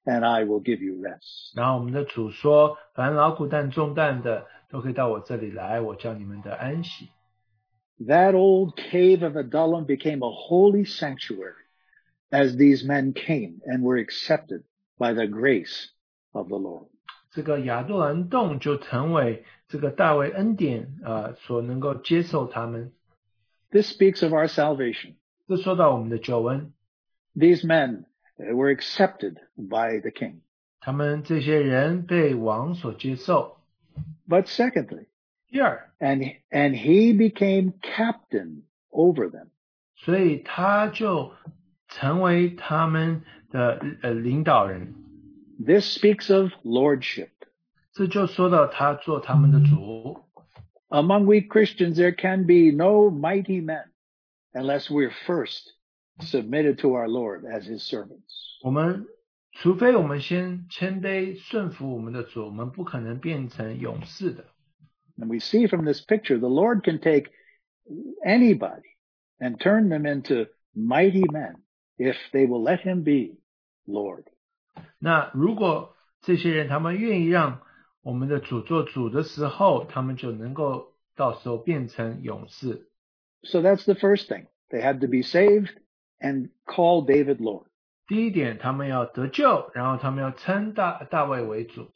[0.06, 1.54] and I will give you rest.
[1.56, 7.10] 然后我们的主说：“凡劳苦担重担的，都可以到我这里来，我叫你们的安息。
[8.00, 11.54] That old cave of Adullam became a holy sanctuary
[12.32, 14.64] as these men came and were accepted
[14.98, 15.90] by the grace
[16.32, 16.97] of the Lord. ”
[17.32, 22.92] 这个亚杜兰洞就成为这个大卫恩典呃所能够接受他们。
[23.72, 25.16] This speaks of our salvation.
[25.48, 26.74] 这说到我们的救恩，
[27.36, 28.06] These men
[28.38, 30.42] uh, were accepted by the king.
[30.80, 33.58] 他们这些人被王所接受。
[34.28, 35.08] But secondly,
[35.48, 39.48] 第二， and, and he became captain over them.
[39.96, 41.34] 所以他就
[41.88, 44.94] 成为他们的呃领导人。
[45.60, 47.30] This speaks of lordship.
[47.94, 50.24] 这就说到他做他们的主。
[50.90, 53.86] Among we Christians, there can be no mighty men
[54.54, 55.74] unless we're first
[56.20, 58.60] submitted to our Lord as his servants.
[58.64, 59.06] 我们
[59.52, 64.46] 除非我们先谦卑顺服我们的主，我们不可能变成勇士的。
[65.18, 67.32] And we see from this picture, the Lord can take
[68.26, 68.96] anybody
[69.40, 71.58] and turn them into mighty men
[71.98, 73.38] if they will let him be
[73.86, 74.26] Lord.
[75.00, 77.62] 那如果这些人他们愿意让
[78.02, 82.90] 我们的主做主的时候，他们就能够 到时候变成勇士。
[83.44, 84.48] So that's the first thing.
[84.70, 85.70] They had to be saved
[86.20, 87.66] and call David Lord.
[88.08, 91.92] 第一点，他们要得救，然后他们要称大大卫为主。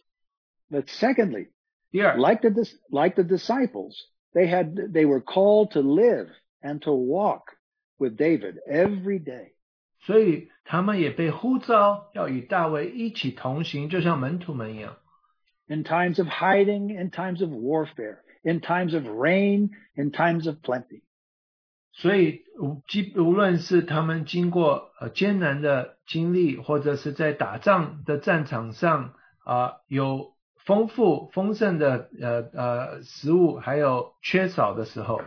[0.69, 1.49] But secondly,
[1.91, 3.95] 第二， like the dis- like the disciples,
[4.34, 6.28] they had they were called to live
[6.61, 7.55] and to walk
[7.97, 9.53] with David every day.
[10.03, 14.96] 所以他们也被呼召要与大卫一起同行，就像门徒们一样。
[15.68, 21.03] In times of hiding, in times of warfare, in times of rain, in times of plenty.
[21.92, 30.34] 所以无即无论是他们经过呃艰难的经历，或者是在打仗的战场上啊、有
[30.64, 35.20] 丰富丰盛的呃呃食物，还有缺少的时候，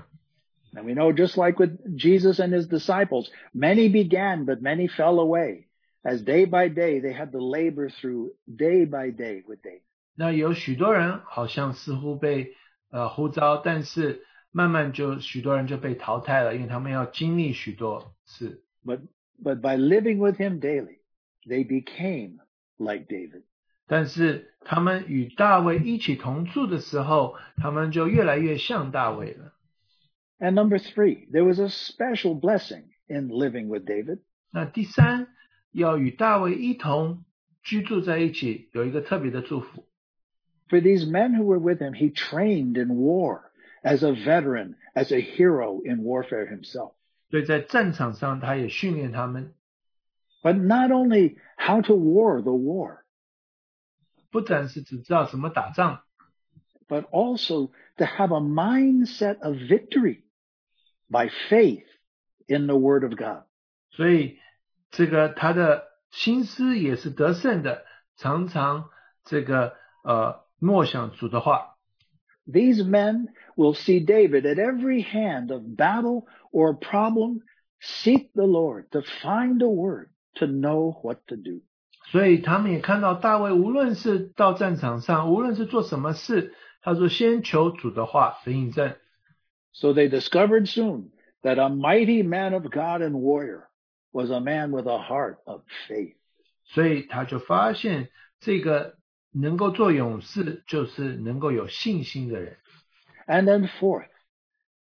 [0.75, 5.19] And we know just like with Jesus and his disciples, many began, but many fell
[5.19, 5.67] away.
[6.05, 9.83] As day by day they had to labor through day by day with David.
[10.15, 12.55] 那有许多人好像似乎被
[12.91, 14.23] 呃呼召，但是
[14.53, 18.63] 慢慢就许多人就被淘汰了，因为他们要经历许多事。
[18.85, 19.01] But,
[19.43, 21.01] but by living with him daily,
[21.47, 22.39] they became
[22.79, 23.43] like David.
[23.87, 29.53] 但是他们与大卫一起同住的时候，他们就越来越像大卫了。
[30.39, 34.21] And number three, there was a special blessing in living with David.
[34.51, 35.29] 那第三，
[35.73, 37.25] 要与大卫一同
[37.63, 39.87] 居住在一起，有一个特别的祝福。
[40.69, 43.51] For these men who were with him, he trained in war
[43.83, 46.95] as a veteran, as a hero in warfare himself.
[47.29, 49.55] 所以在战场上，他也训练他们，
[50.43, 53.01] But not only how to war the war,
[54.31, 56.03] 不只是只知道怎么打仗，
[56.89, 60.23] but also to have a mindset of victory
[61.09, 61.85] by faith
[62.47, 63.45] in the word of God.
[63.91, 64.39] 所以
[64.91, 67.85] 这个他的心思也是得胜的，
[68.17, 68.91] 常常
[69.25, 69.75] 这个
[70.05, 71.77] 呃默想主的话。
[72.47, 77.43] These men will see David at every hand of battle or problem,
[77.81, 81.63] seek the Lord to find a word to know what to do.
[82.11, 88.97] 所以他们也看到大卫，无论是到战场上，无论是做什么事，他说先求主的话的印证。
[89.75, 91.11] So they discovered soon
[91.43, 93.69] that a mighty man of God and warrior
[94.13, 96.17] was a man with a heart of faith.
[96.65, 98.09] 所以他就发现，
[98.41, 98.97] 这个
[99.33, 102.57] 能够做勇士，就是能够有信心的人。
[103.27, 104.11] And then fourth,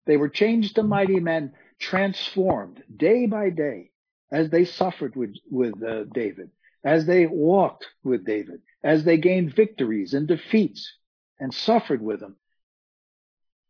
[0.06, 3.90] they were changed to mighty men, transformed day by day
[4.30, 6.50] as they suffered with, with uh, David,
[6.82, 10.92] as they walked with David, as they gained victories and defeats
[11.38, 12.36] and suffered with him.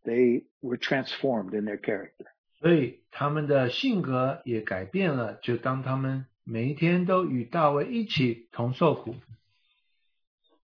[0.05, 2.27] They were transformed in their character.
[2.61, 5.39] 所以他们的性格也改变了。
[5.43, 9.15] 就当他们每一天都与大卫一起同受苦，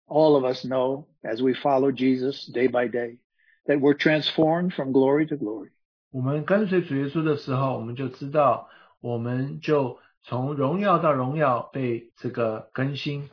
[0.08, 3.18] All of us know as we follow Jesus day by day
[3.66, 5.70] that we're transformed from glory to glory.
[6.12, 8.68] 我们跟随主耶稣的时候，我们就知道，
[9.00, 13.30] 我们就从荣耀到荣耀被这个更新。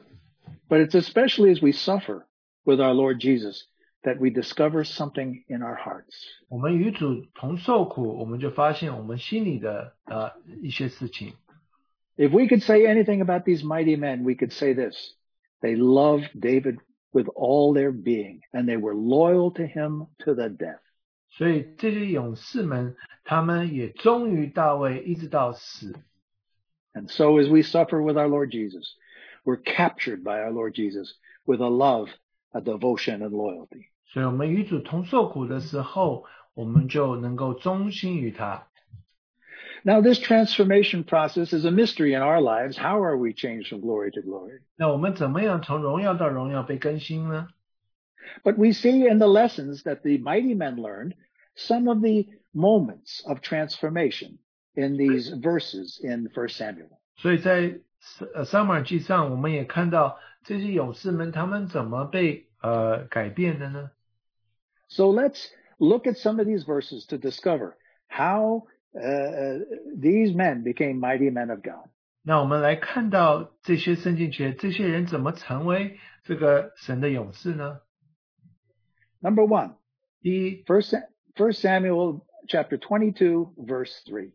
[0.68, 2.26] But it's especially as we suffer
[2.64, 3.62] with our Lord Jesus
[4.02, 6.14] that we discover something in our hearts.
[6.48, 10.32] 我们与主同受苦，我们就发现我们心里的呃
[10.62, 11.34] 一些事情。
[12.16, 14.96] If we could say anything about these mighty men, we could say this.
[15.60, 16.78] They loved David
[17.12, 20.80] with all their being and they were loyal to him to the death.
[21.30, 22.94] 所以这些勇士们，
[23.24, 25.92] 他们也忠于大卫，一直到死。
[26.94, 28.94] And so as we suffer with our Lord Jesus,
[29.44, 31.12] we're captured by our Lord Jesus
[31.44, 32.08] with a love,
[32.52, 33.89] a devotion and loyalty.
[34.10, 36.24] 所以，我们与主同受苦的时候，
[36.54, 38.66] 我们就能够忠心于他。
[39.82, 42.76] Now this transformation process is a mystery in our lives.
[42.76, 44.60] How are we changed from glory to glory?
[44.76, 47.48] 那我们怎么样从荣耀到荣耀被更新呢？
[48.42, 51.14] But we see in the lessons that the mighty men learned
[51.54, 54.38] some of the moments of transformation
[54.74, 56.98] in these verses in 1 Samuel.
[57.16, 57.78] 所以在
[58.34, 63.90] 呃撒母耳记上，我们也看到这些勇士们他们怎么被呃改变的呢？
[64.90, 67.76] So let's look at some of these verses to discover
[68.08, 69.58] how uh,
[69.96, 71.88] these men became mighty men of God.
[72.22, 77.80] 那我们来看到这些圣经节，这些人怎么成为这个神的勇士呢？
[79.20, 79.76] Number one,
[80.20, 80.94] 第一， First,
[81.34, 84.32] First Samuel chapter 22, verse 3.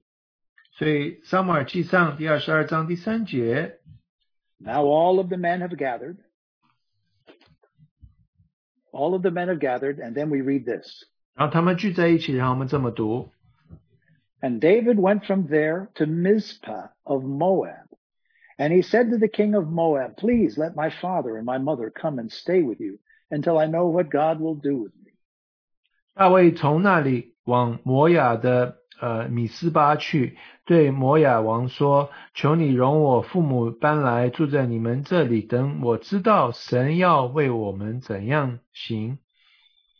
[0.77, 3.79] 所以撒母耳记上第二十二章第三节，
[4.57, 6.17] Now all of the men have gathered.
[8.95, 11.05] All of the men have gathered, and then we read this.
[11.33, 13.29] 然后他们聚在一起，然后我们这么读：
[14.41, 17.87] And David went from there to Mizpah of Moab.
[18.57, 21.89] And he said to the king of Moab, Please let my father and my mother
[21.89, 22.99] come and stay with you
[23.29, 25.13] until I know what God will do with me.
[26.13, 39.17] 大卫从那里往摩亚的 呃米斯巴去，对摩亚王说：“求你容我父母搬来住在你们这里，等我知道神要为我们怎样行。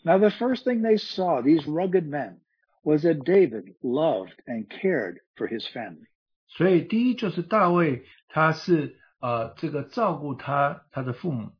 [0.04, 2.40] Now, the first thing they saw, these rugged men,
[2.84, 6.08] was that David loved and cared for his family.
[6.48, 11.52] ”所以第一就是大卫，他是呃这个照顾他他的父母，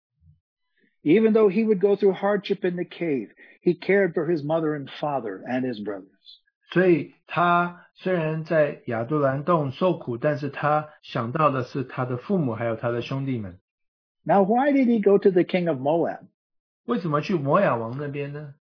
[1.04, 3.30] Even though he would go through hardship in the cave,
[3.64, 6.10] he cared for his mother and father and his brothers.
[6.71, 13.59] 所以他虽然在亚杜兰洞受苦，但是他想到的是他的父母还有他的兄弟们。
[14.25, 16.27] Now, why did he go to the king of Moab?
[16.85, 18.55] 为什么去摩亚王那边呢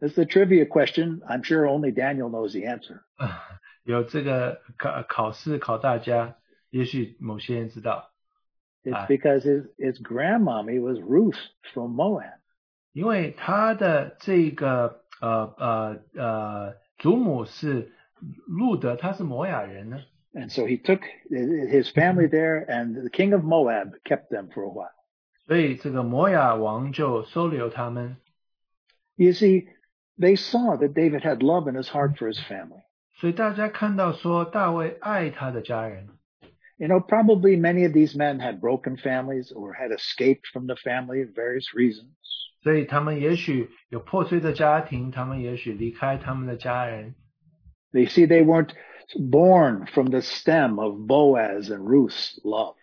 [0.00, 1.20] is a trivia question.
[1.20, 3.00] I'm sure only Daniel knows the answer.
[3.16, 3.40] 啊，
[3.84, 6.36] 有这个考考试考大家，
[6.70, 8.10] 也许某些人知道
[8.82, 9.06] ，It's Ah.
[9.06, 11.38] because his, his grandmommy was Ruth
[11.72, 12.38] from Moab.
[12.92, 17.91] 因为他的这个呃呃呃祖母是
[18.47, 20.01] 路德，他是摩亚人呢，
[20.33, 24.63] And so he took his family there and the king of Moab kept them for
[24.63, 24.91] a while.
[25.47, 28.17] 所以这个摩亚王就收留他们。
[29.15, 29.67] You see,
[30.17, 32.83] they saw that David had love in his heart for his family.
[33.15, 36.07] 所以大家看到说大卫爱他的家人，
[36.77, 40.75] You know, probably many of these men had broken families or had escaped from the
[40.75, 42.13] family for various reasons.
[42.63, 47.15] 所以他们也许有破碎的家庭，他们也许离开他们的家人，
[47.91, 48.71] They see they weren't
[49.15, 52.75] born from the stem of Boaz and Ruth's love.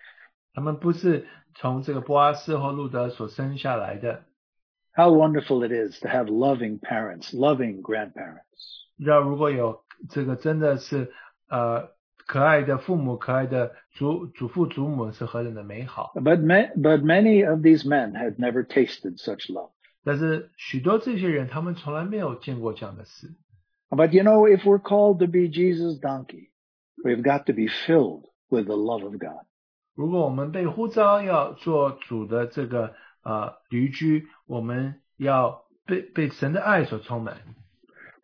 [0.55, 4.25] 他们不是从这个波阿斯或路德所生下来的。
[4.95, 8.87] How wonderful it is to have loving parents, loving grandparents.
[8.97, 11.13] 你知道，如果有这个真的是
[11.49, 11.91] 呃
[12.31, 16.13] 可爱的父母、可爱的祖祖父、祖母，是何等的美好。
[16.17, 19.71] But, ma- but many of these men had never tasted such love.
[20.03, 23.29] 但是许多这些人，他们从来没有见过这样的事。
[23.91, 26.51] But you know, if we're called to be Jesus' donkey,
[27.05, 29.47] we've got to be filled with the love of God.
[29.95, 37.37] 如果我们被呼召要做主的这个呃驴驹，我们要被被神的爱所充满。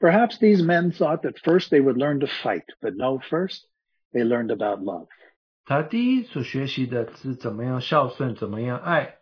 [0.00, 3.66] Perhaps these men thought that first they would learn to fight, but no, first
[4.16, 5.08] they learned about love.
[5.64, 9.18] 他第一所学习的是怎么样孝顺，怎么样爱。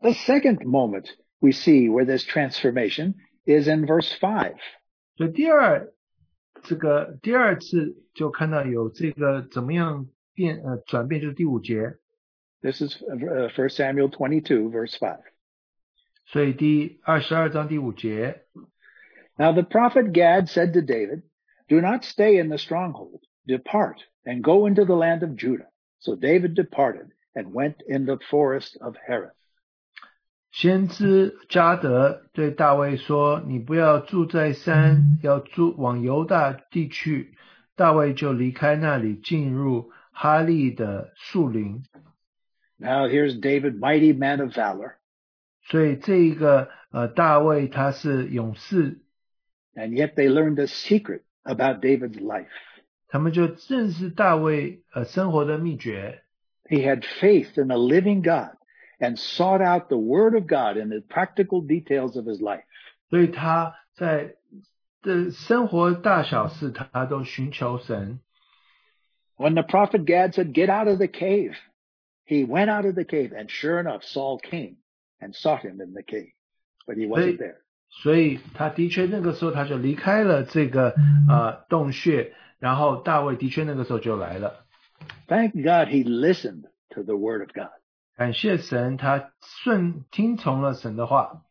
[0.00, 1.06] The second moment
[1.40, 3.14] we see where this transformation
[3.44, 4.54] is in verse 5.
[5.16, 5.92] 所以第二
[6.62, 11.96] 这个第二次就看到有这个怎么样变呃转变，就是第五节。
[12.60, 15.18] This is uh, 1 Samuel 22, verse 5.
[16.26, 18.44] 所以第二十二章第五节，
[19.36, 21.22] Now the prophet Gad said to David,
[21.68, 23.20] Do not stay in the stronghold.
[23.46, 25.68] Depart and go into the land of Judah.
[26.00, 29.32] So David departed and went in the forest of Hereth.
[30.50, 37.34] 先知加德对大卫说：“你不要住在山，要住往犹大地去。”
[37.74, 41.82] 大卫就离开那里，进入哈利的树林。
[42.76, 44.96] Now here's David, mighty man of valor.
[45.64, 49.00] 所以这一个呃大卫他是勇士，
[49.74, 52.46] And yet they learned a secret about David's life.
[53.08, 56.22] 他们就认识大卫呃生活的秘诀。
[56.64, 58.56] He had faith in a living God
[58.98, 62.64] and sought out the word of God in the practical details of his life.
[63.10, 64.36] 所以他在
[65.02, 68.20] 的生活大小事，他都寻求神。
[69.36, 71.56] When the prophet Gad said, get out of the cave,
[72.24, 74.76] he went out of the cave and sure enough, Saul came
[75.20, 76.32] and sought him in the cave,
[76.86, 77.36] but he wasn't Hey.
[77.36, 77.58] there.
[77.88, 80.94] 所以他的确那个时候他就离开了这个
[81.28, 84.64] 呃洞穴，然后大卫的确那个时候就来了。
[85.26, 87.70] Thank God he listened to the word of God.
[88.16, 91.44] 感谢神，他顺听从了神的话。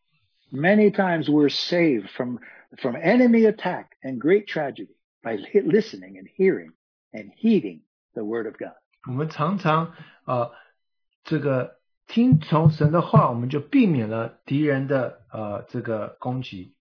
[0.52, 2.40] Many times we're saved from,
[2.78, 6.74] from enemy attack and great tragedy by li- listening and hearing
[7.12, 7.82] and heeding
[8.14, 8.76] the word of God.
[9.08, 9.94] 我们常常
[10.26, 10.52] 呃
[11.24, 16.76] 这个 听从神的话，我们就避免了敌人的呃这个攻击。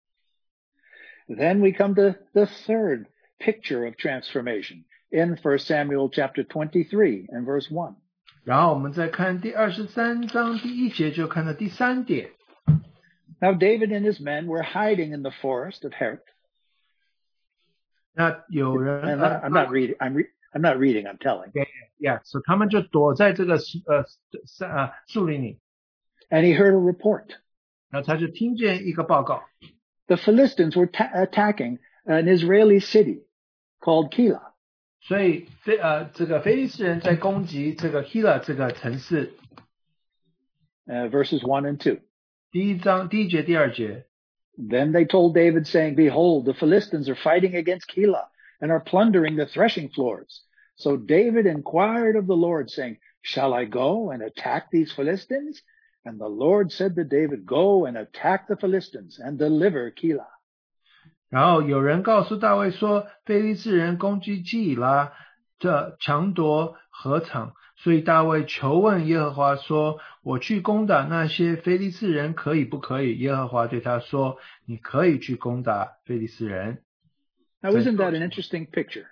[1.29, 3.07] Then we come to the third
[3.39, 7.95] picture of transformation in 1 Samuel chapter 23 and verse 1.
[8.43, 12.31] 然后我们再看第二十三章第一节，就看到第三点。
[13.41, 16.21] Now David and his men were hiding in the forest of Hereth.
[18.13, 19.97] 那有人 And I- I'm not reading.
[19.99, 21.07] I'm, re- I'm not reading.
[21.07, 21.53] I'm telling.
[21.99, 24.05] 呀，所以他们就躲在这个树呃
[24.47, 25.59] 山啊树林里，
[26.29, 27.27] And he heard a report.
[27.91, 29.43] 然后他就听见一个报告，
[30.07, 33.25] The Philistines were ta- attacking an Israeli city
[33.81, 34.53] called Keilah.
[35.03, 39.33] 所以非呃这个非利士人在攻击这个 Hila 这个城市。
[40.87, 42.01] Uh, verses 1 and 2.
[42.51, 44.07] 第一章第一节第二节，
[44.59, 48.27] Then they told David, saying, Behold, the Philistines are fighting against Keilah
[48.61, 50.43] and are plundering the threshing floors.
[50.77, 55.61] So David inquired of the Lord, saying, Shall I go and attack these Philistines?
[56.05, 60.27] And the Lord said to David, Go and attack the Philistines and deliver Keilah.
[61.29, 65.13] 然后有人告诉大卫说，非利士人攻击基以拉，
[65.59, 67.53] 这强夺禾场。
[67.77, 76.83] 所以大卫求问耶和华说：“我去攻打那些非利士人，可以不可以？”耶和华对他说：“你可以去攻打非利士人。
[77.63, 79.05] Now, isn't that an interesting picture? ”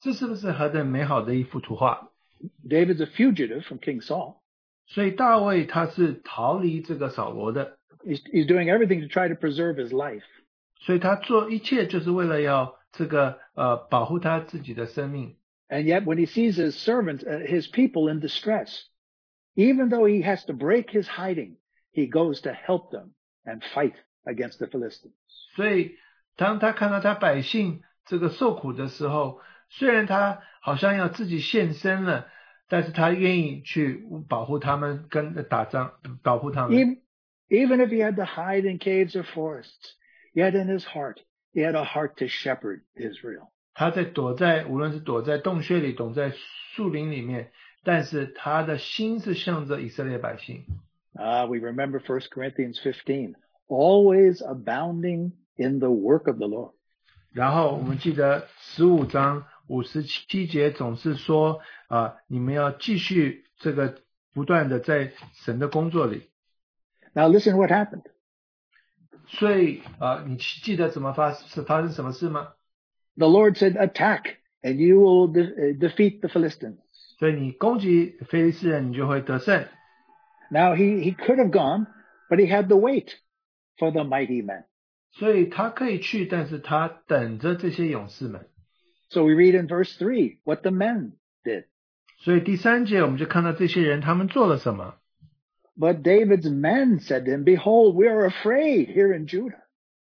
[0.00, 2.10] 这是不是何等美好的一幅图画？
[2.68, 4.36] David's a fugitive from King Saul.
[4.86, 10.22] 所以大卫他是逃离这个扫罗的， He's, he's doing everything to try to preserve his life.
[10.78, 15.36] 所以他做一切就是为了要这个呃保护他自己的生命。
[15.68, 18.84] And yet, when he sees his servants, uh, his people in distress,
[19.56, 21.56] even though he has to break his hiding,
[21.92, 23.14] he goes to help them
[23.44, 25.14] and fight against the Philistines.
[25.56, 25.96] 所以
[26.36, 29.40] 当他看到他百姓这个受苦的时候，
[29.71, 32.27] 虽然他好像要自己献身了，
[32.67, 36.77] 但是他愿意去保护他们，跟打仗，保护他们。
[37.49, 39.95] Even, if he had to hide in caves or forests,
[40.33, 41.17] yet in his heart,
[41.53, 43.49] he had a heart to shepherd Israel.
[43.73, 46.31] 他在躲在，无论是躲在洞穴里，躲在
[46.73, 47.51] 树林里面，
[47.83, 50.63] 但是他的心是向着以色列百姓。
[51.15, 53.35] Ah, we remember 1 Corinthians 15,
[53.67, 56.73] always abounding in the work of the Lord.
[57.33, 64.01] 然后我们记得十五章五十七节总是说啊、你们要继续这个
[64.33, 66.29] 不断的在神的工作里。
[67.13, 68.03] Now listen what happened.
[69.27, 72.53] 所以啊、你记得怎么发是发生什么事吗
[73.15, 76.79] ？The Lord said, attack and you will de- uh, defeat the Philistines.
[77.17, 79.65] 所以你攻击非利士人，你就会得胜。
[80.49, 81.87] Now he, he could have gone,
[82.29, 83.13] but he had to wait
[83.77, 84.65] for the mighty men.
[85.13, 88.49] 所以他可以去，但是他等着这些勇士们。
[89.10, 91.12] So we read in verse 3 what the men
[91.44, 91.64] did.
[92.18, 94.94] 所以第三节我们就看到这些人他们做了什么。
[95.78, 99.62] But David's men said to him, Behold, we are afraid here in Judah.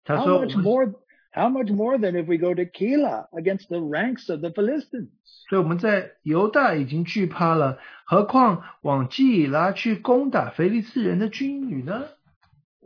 [0.04, 0.94] 他 How 说我 much 们， more,
[1.32, 5.10] how much more than if we go to Keilah against the ranks of the Philistines?
[5.50, 12.06] 所以我们在犹大已经惧怕了，何况往基以拉去攻打非利士人的军旅呢？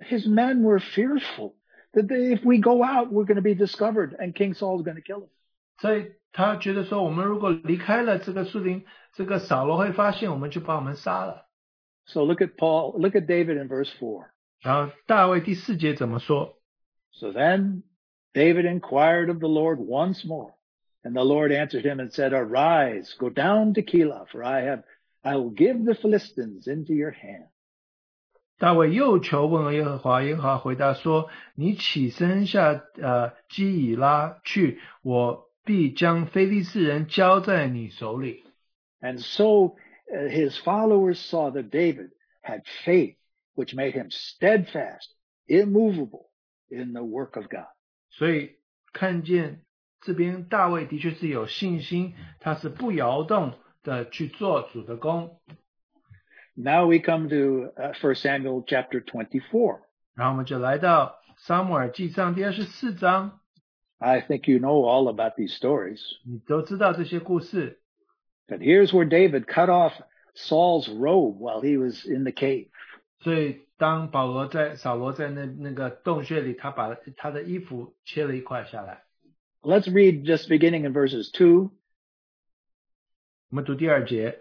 [0.00, 1.54] His men were fearful
[1.92, 4.96] that they, if we go out, we're going to be discovered and King Saul's going
[4.96, 5.30] to kill us.
[5.78, 11.46] 所以他觉得说，我们如果离开了这个树林，这个扫罗会发现，我们就把我们杀了。
[12.06, 14.26] So look at Paul, look at David in verse 4.
[14.60, 16.58] 然后大卫第四节怎么说？
[17.12, 17.82] So then
[18.32, 20.54] David inquired of the Lord once more.
[21.04, 24.84] And the Lord answered him and said, Arise, go down to Keilah, for I have,
[25.22, 27.48] I will give the Philistines into your hand.
[28.58, 38.44] 大卫又求问耶和华，耶和华回答说：“你起身下呃基以拉去，我 必将非利士人交在你手里。
[39.00, 39.76] And so
[40.12, 42.10] uh, his followers saw that David
[42.42, 43.16] had faith,
[43.54, 45.08] which made him steadfast,
[45.46, 46.30] immovable
[46.68, 47.66] in the work of God.
[48.10, 48.56] ”所以
[48.92, 49.64] 看见
[50.00, 55.40] 这边大卫的确是有信心，他是不摇动的去做主的工。
[56.54, 59.80] Now we come to uh, 1 Samuel chapter 24.
[60.14, 63.40] 然后我们就来到撒母耳记上第二十四章，
[63.98, 66.00] I think you know all about these stories.
[66.24, 67.80] 你都知道这些故事。
[68.48, 69.92] But here's where David cut off
[70.34, 72.68] Saul's robe while he was in the cave.
[73.20, 79.04] 所以当保罗在扫罗在那那个洞穴里，他把他的衣服切了一块下来。
[79.62, 81.70] Let's read just beginning in verses 2.
[83.50, 84.40] 我们读第二节。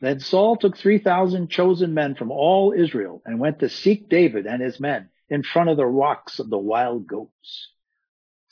[0.00, 4.60] Then Saul took 3,000 chosen men from all Israel and went to seek David and
[4.60, 7.70] his men in front of the rocks of the wild goats.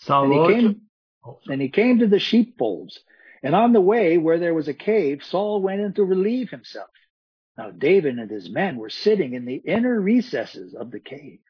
[0.05, 0.81] 扫 And he 罗就 came,
[1.47, 2.99] and he came to the sheepfolds.
[3.43, 6.91] And on the way where there was a cave, Saul went in to relieve himself.
[7.57, 11.41] Now David and his men were sitting in the inner recesses of the cave.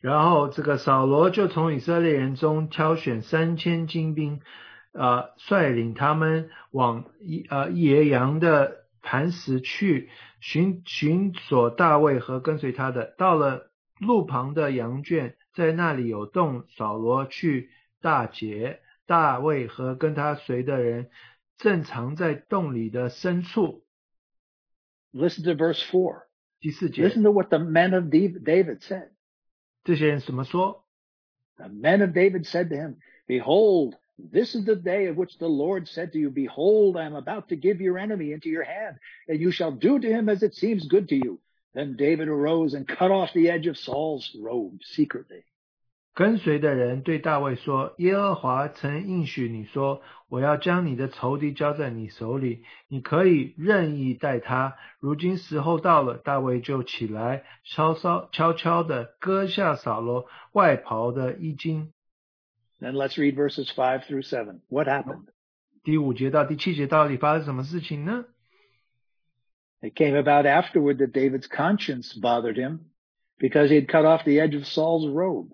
[0.00, 4.40] 然后这个扫罗就从以色列人中挑选三千精兵，
[4.92, 7.06] 呃，率领他们往
[7.48, 13.14] 呃野羊的磐石去寻寻索大卫和跟随他的。
[13.16, 17.70] 到了路旁的羊圈， 在那里有洞，扫罗去
[18.00, 18.80] 大劫。
[19.06, 21.10] 大卫和跟他随的人
[21.58, 23.84] 正藏在洞里的深处。
[25.12, 26.22] Listen to verse 4.
[26.58, 29.10] 第四节， Listen to what the men of Dav- David said.
[29.84, 30.86] 这些人怎么说？
[31.56, 35.48] The men of David said to him, Behold, this is the day of which the
[35.48, 38.96] Lord said to you, Behold, I am about to give your enemy into your hand,
[39.28, 41.40] and you shall do to him as it seems good to you.
[41.74, 45.44] Then David arose and cut off the edge of Saul's robe secretly.
[46.14, 54.76] 跟随的人对大卫说：“耶和华曾应许你说，我要将你的仇敌交在你手里，你可以任意待他。
[55.00, 61.92] 如今时候到了，大卫就起来，悄悄悄悄的割下扫罗外袍的衣襟。
[62.80, 64.60] Then let's read verses 5 through 7.
[64.68, 65.26] What happened?
[65.82, 68.26] 第五节到第七节到底发生什么事情呢？
[69.80, 72.78] It came about afterward that David's conscience bothered him
[73.38, 75.48] because he had cut off the edge of Saul's robe.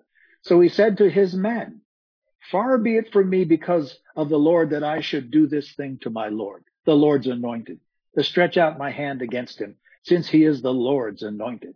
[0.45, 1.81] So he said to his men,
[2.49, 5.99] Far be it from me because of the Lord that I should do this thing
[6.01, 7.79] to my Lord, the Lord's anointed,
[8.15, 11.75] to stretch out my hand against him, since he is the Lord's anointed.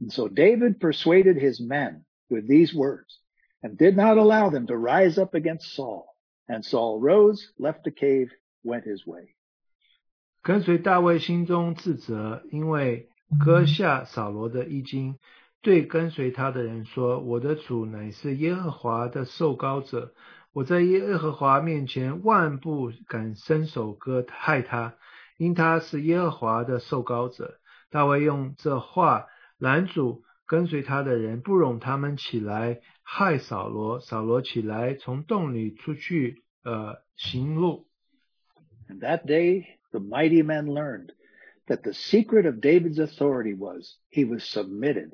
[0.00, 3.18] And so David persuaded his men with these words
[3.62, 6.06] and did not allow them to rise up against Saul.
[6.48, 8.32] And Saul rose, left the cave,
[8.64, 9.34] went his way.
[10.42, 15.18] 跟随大卫心中自责，因为割下扫罗的衣襟，
[15.65, 20.13] 对跟随他的人说：“我的主乃是耶和华的受膏者，
[20.53, 24.93] 我在耶和华面前万不敢伸手割害他，
[25.37, 27.57] 因他是耶和华的受膏者。”
[27.89, 29.25] 大卫用这话
[29.57, 33.99] 拦阻跟随他的人，不容他们起来害扫罗。
[33.99, 37.87] 扫罗起来，从洞里出去，呃，行路。
[38.87, 41.09] That day the mighty man learned
[41.65, 45.13] that the secret of David's authority was he was submitted.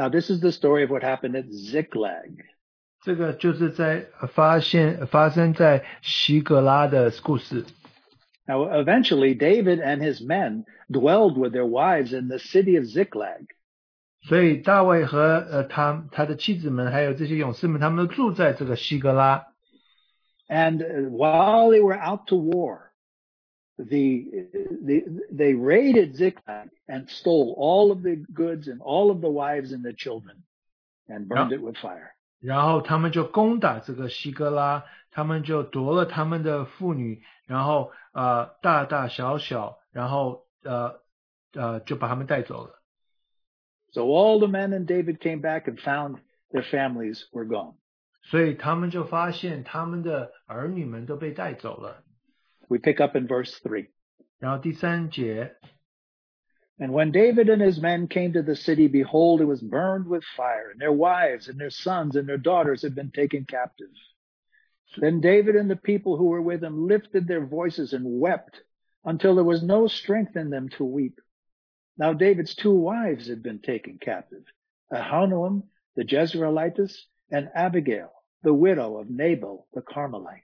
[0.00, 2.44] now this is the story of what happened at Ziklag.
[3.02, 7.64] 这个就是在呃发现发生在希格拉的故事。
[8.46, 13.46] Now eventually David and his men dwelled with their wives in the city of Ziklag.
[14.28, 19.46] 所以大卫和呃他他的妻子们还有这些勇士们，他们都住在这个希格拉。
[20.48, 22.89] And uh, while they were out to war,
[23.80, 24.24] the,
[24.84, 29.72] the they raided Ziklag and stole all of the goods and all of the wives
[29.72, 30.44] and the children
[31.08, 31.58] and burned Yeah.
[31.58, 32.12] it with fire.
[32.40, 41.00] 然后他们就攻打这个希格拉，他们就夺了他们的妇女，然后呃大大小小，然后呃
[41.54, 42.82] 呃就把他们带走了。
[43.92, 46.18] So all the men and David came back and found
[46.52, 47.74] their families were gone.
[48.22, 52.02] 所以他们就发现他们的儿女们都被带走了。
[52.70, 53.88] We pick up in verse 3.
[54.38, 55.52] 然后第三节，
[56.78, 60.22] And when David and his men came to the city, behold, it was burned with
[60.36, 63.88] fire, and their wives and their sons and their daughters had been taken captive.
[64.98, 68.60] Then David and the people who were with him lifted their voices and wept
[69.04, 71.20] until there was no strength in them to weep.
[71.96, 74.44] Now David's two wives had been taken captive,
[74.92, 75.62] Ahinoam
[75.96, 76.94] the Jezreelitess
[77.30, 80.42] and Abigail, the widow of Nabal the Carmelite.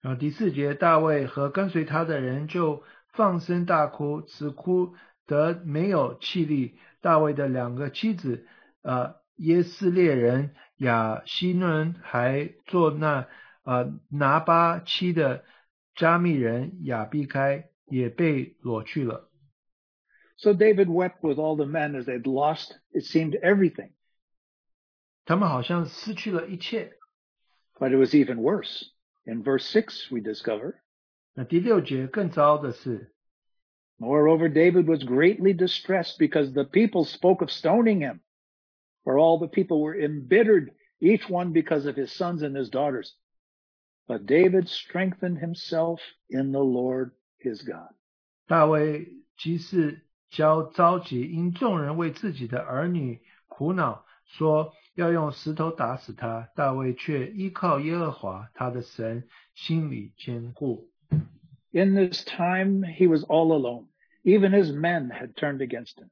[0.00, 4.94] 然后第四节，大卫和跟随他的人就放声大哭，只哭
[5.26, 6.78] 得没有气力。
[7.00, 8.46] 大卫的两个妻子，
[8.82, 13.28] 呃，耶斯列人亚希伦，还做那
[13.64, 15.44] 呃拿巴妻的
[15.94, 19.28] 加密人亚比开，也被裸去了。
[20.36, 23.90] So David wept with all the men as they'd lost, it seemed, everything.
[25.24, 26.98] 他们好像失去了一切。
[27.78, 28.90] But it was even worse.
[29.26, 30.74] In verse 6, we discover,
[31.34, 33.12] 那第六节更糟的是，
[33.98, 38.20] Moreover, David was greatly distressed because the people spoke of stoning him.
[39.04, 43.14] For all the people were embittered, each one because of his sons and his daughters.
[44.08, 47.94] But David strengthened himself in the Lord his God.
[48.48, 56.48] 大卫即是焦着急，因众人为自己的儿女苦恼，说 要用石头打死他。
[56.54, 60.90] 大卫却依靠耶和华他的神，心里坚固。
[61.72, 63.86] In this time, he was all alone.
[64.24, 66.08] Even his men had turned against him.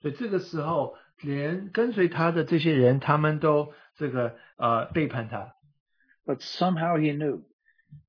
[0.00, 5.54] 所以这个时候，连跟随他的这些人，他们都这个呃背叛他。
[6.24, 7.42] But somehow he knew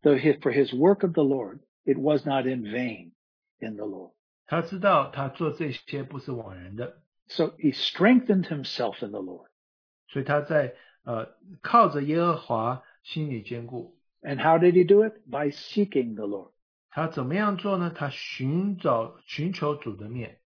[0.04, 3.14] that his- for his work of the Lord, it was not in vain
[3.60, 4.12] in the Lord.
[4.46, 9.48] 他知道他做这些不是枉然的， So he strengthened himself in the Lord.
[10.08, 11.30] 所以他在呃
[11.62, 13.98] 靠着耶和华心里坚固。
[14.22, 15.14] And how did he do it?
[15.26, 16.52] By seeking the Lord.
[16.90, 17.94] 他怎么样做呢？
[17.96, 20.40] 他寻找寻求主的面。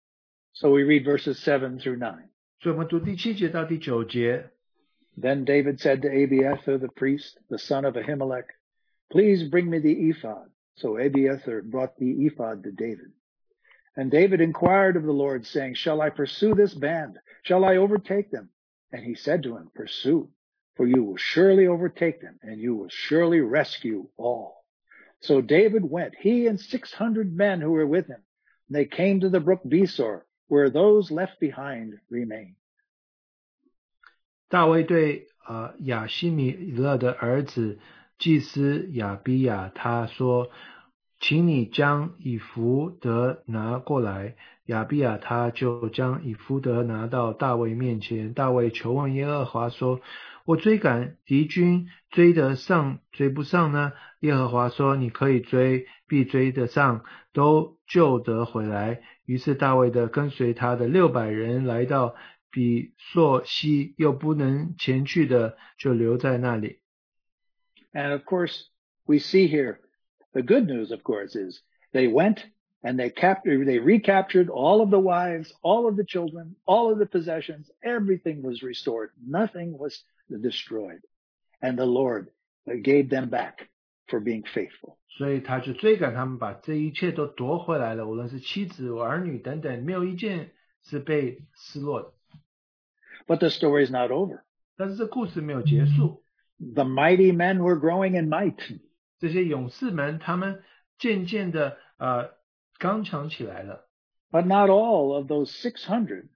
[0.53, 2.29] So we read verses 7 through 9.
[2.59, 4.51] 所以我们读第七节到第九节。
[5.19, 8.45] Then David said to Abiathar the priest, the son of Ahimelech,
[9.11, 10.49] Please bring me the ephod.
[10.75, 13.11] So Abiathar brought the ephod to David.
[13.95, 17.19] And David inquired of the Lord, saying, Shall I pursue this band?
[17.43, 18.49] Shall I overtake them?
[18.91, 20.29] And he said to him, Pursue,
[20.75, 24.63] for you will surely overtake them, and you will surely rescue all.
[25.21, 28.21] So David went, he and six hundred men who were with him.
[28.67, 32.55] And they came to the brook Besor, where those left behind remained.
[34.49, 37.79] 大卫对呃亚希米勒的儿子
[38.19, 40.51] 祭司亚比亚他说：“
[41.19, 44.35] 请你将以弗德拿过来。”
[44.68, 48.34] 亚比亚他就将以弗德拿到大卫面前。
[48.34, 50.02] 大卫求问耶和华说
[50.44, 57.02] ：“我追赶敌军，追得上追不上呢？”耶和华说：“你可以追，必追得上，
[57.32, 62.14] 都救得回来。”于是大卫的跟随他的六百人来到
[62.50, 66.80] 比朔西，又不能前去的，就留在那里。
[67.94, 68.64] And of course,
[69.06, 69.78] we see here
[70.32, 72.42] the good news, of course, is they went
[72.83, 76.99] and they captured, they recaptured all of the wives, all of the children, all of
[76.99, 77.71] the possessions.
[77.81, 79.11] Everything was restored.
[79.25, 81.01] Nothing was destroyed.
[81.61, 82.29] And the Lord
[82.65, 83.69] gave them back
[84.07, 84.97] for being faithful.
[85.17, 90.51] 所以他就追赶他们，把这一切都夺回来了，无论是妻子、儿女等等，没有一件
[90.83, 92.13] 是被失落的。
[93.27, 94.41] But the story is not over.
[94.75, 96.23] 但是这故事没有结束，
[96.57, 98.79] The mighty men were growing in might.
[99.19, 100.63] 这些勇士们，他们
[100.97, 102.31] 渐渐的呃
[102.77, 103.87] 刚强起来了。
[104.31, 106.29] But not all of those 600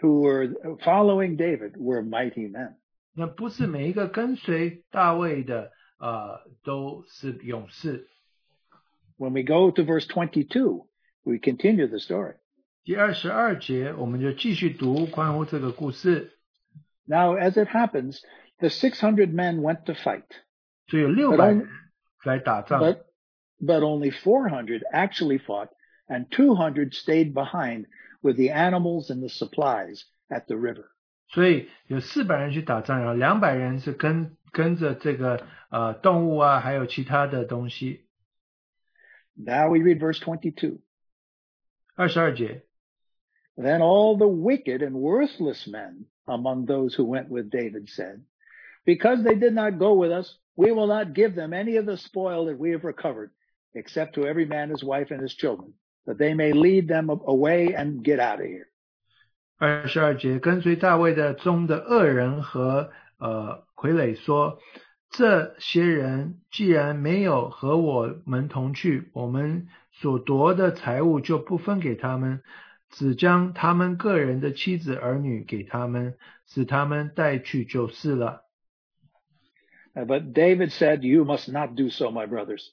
[0.00, 2.76] who were following David were mighty men.
[3.14, 8.08] 那不是每一个跟随大卫的呃都是勇士。
[9.18, 10.86] When we go to verse 22,
[11.24, 12.36] we continue the story.
[12.84, 16.38] 第二十二节，我们就继续读关乎这个故事。
[17.04, 18.20] Now, as it happens,
[18.58, 20.24] the 600 men went to fight,
[20.88, 21.68] 所以有六百人
[22.24, 23.04] 来打仗， but,
[23.60, 25.68] but only 400 actually fought
[26.08, 27.86] and 200 stayed behind
[28.22, 30.88] with the animals and the supplies at the river.
[31.28, 38.06] 所以有四百人去打仗，然后两百人是跟跟着这个呃动物啊，还有其他的东西。
[39.34, 40.80] Now we read verse 22.
[41.94, 42.64] 二十二节，
[43.56, 48.22] Then all the wicked and worthless men among those who went with David said,
[48.84, 51.96] Because they did not go with us, we will not give them any of the
[51.96, 53.30] spoil that we have recovered,
[53.74, 55.74] except to every man his wife and his children,
[56.06, 58.66] that they may lead them away and get out of here.
[59.58, 64.58] 二十二节，跟随大卫的中的恶人和呃傀儡说：
[65.10, 72.42] 这些人既然没有和我们同去，我们所夺的财物就不分给他们，
[72.90, 76.16] 只将他们个人的妻子儿女给他们，
[76.46, 78.42] 使他们带去就是了。
[79.94, 82.70] Uh, But David said, You must not do so, my brothers.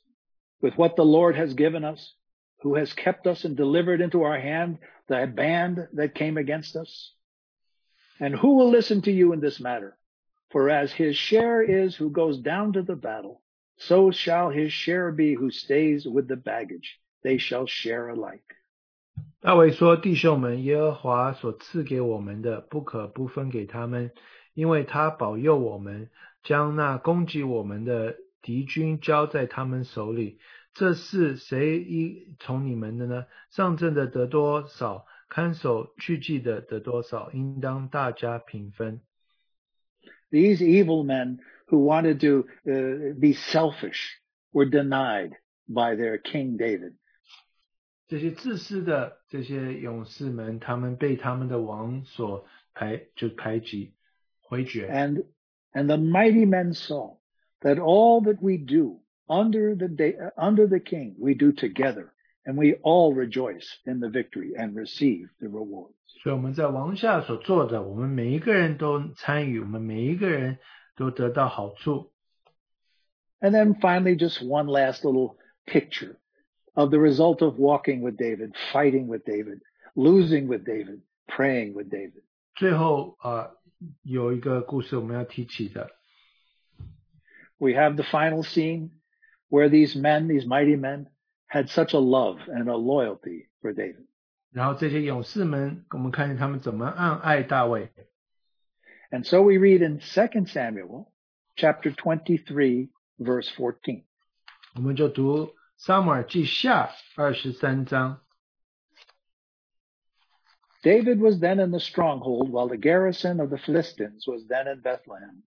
[0.62, 2.14] With what the Lord has given us,
[2.64, 7.14] who has kept us and delivered into our hand the band that came against us.
[8.20, 9.98] And who will listen to you in this matter?
[10.52, 13.42] For as his share is who goes down to the battle,
[13.78, 17.00] so shall his share be who stays with the baggage.
[17.24, 18.56] They shall share alike.
[19.42, 24.12] 大卫说：“弟兄们，耶和华所赐给我们的，不可不分给他们，
[24.54, 26.10] 因为他保佑我们，
[26.44, 30.40] 将那攻击我们的敌军交在他们手里。
[30.74, 33.26] 这是谁一从你们的呢？
[33.50, 39.02] 上阵的得多少，看守去记的得多少，应当大家平分。
[40.32, 44.20] These evil men who wanted to uh, be selfish
[44.52, 45.32] were denied
[45.68, 46.94] by their King David.
[48.08, 53.94] 这些自私的这些勇士们，他们被他们的王所排就排挤、
[54.42, 54.88] 回绝。
[54.88, 55.26] And,
[55.74, 57.18] and the mighty men saw
[57.62, 62.14] that all that we do under the day, under the king, we do together
[62.46, 65.94] and we all rejoice in the victory and receive the rewards.
[66.24, 70.58] 所以我们在王下所做的，我们每一个人都参与，我们每一个人
[70.96, 72.12] 都得到好处。
[73.40, 76.18] And then finally, just one last little picture
[76.74, 79.62] of the result of walking with David, fighting with David,
[79.96, 82.24] losing with David, praying with David.
[82.56, 83.60] 最后啊、呃
[84.04, 85.90] 有一个故事我们要提起的，
[87.60, 88.90] We have the final scene
[89.50, 91.08] where these men, these mighty men,
[91.48, 94.06] had such a love and a loyalty for David.
[94.52, 97.92] 然后这些勇士们，我们看见他们怎么暗爱大卫。
[99.12, 101.12] And so we read in 2 Samuel
[101.56, 104.04] chapter 23 verse 14.
[104.76, 108.22] 我们就读撒母耳记下二十三章，
[110.84, 114.82] David was then in the stronghold while the garrison of the Philistines was then in
[114.82, 115.44] Bethlehem.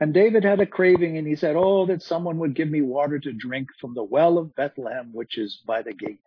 [0.00, 3.18] And David had a craving and he said, Oh, that someone would give me water
[3.18, 6.22] to drink from the well of Bethlehem, which is by the gate.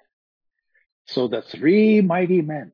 [1.08, 2.72] So the three mighty men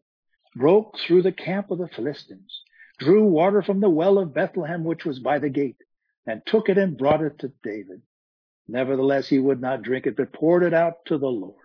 [0.55, 2.63] broke through the camp of the Philistines,
[2.97, 5.81] drew water from the well of Bethlehem, which was by the gate,
[6.27, 8.01] and took it and brought it to David.
[8.67, 11.55] Nevertheless, he would not drink it, but poured it out to the Lord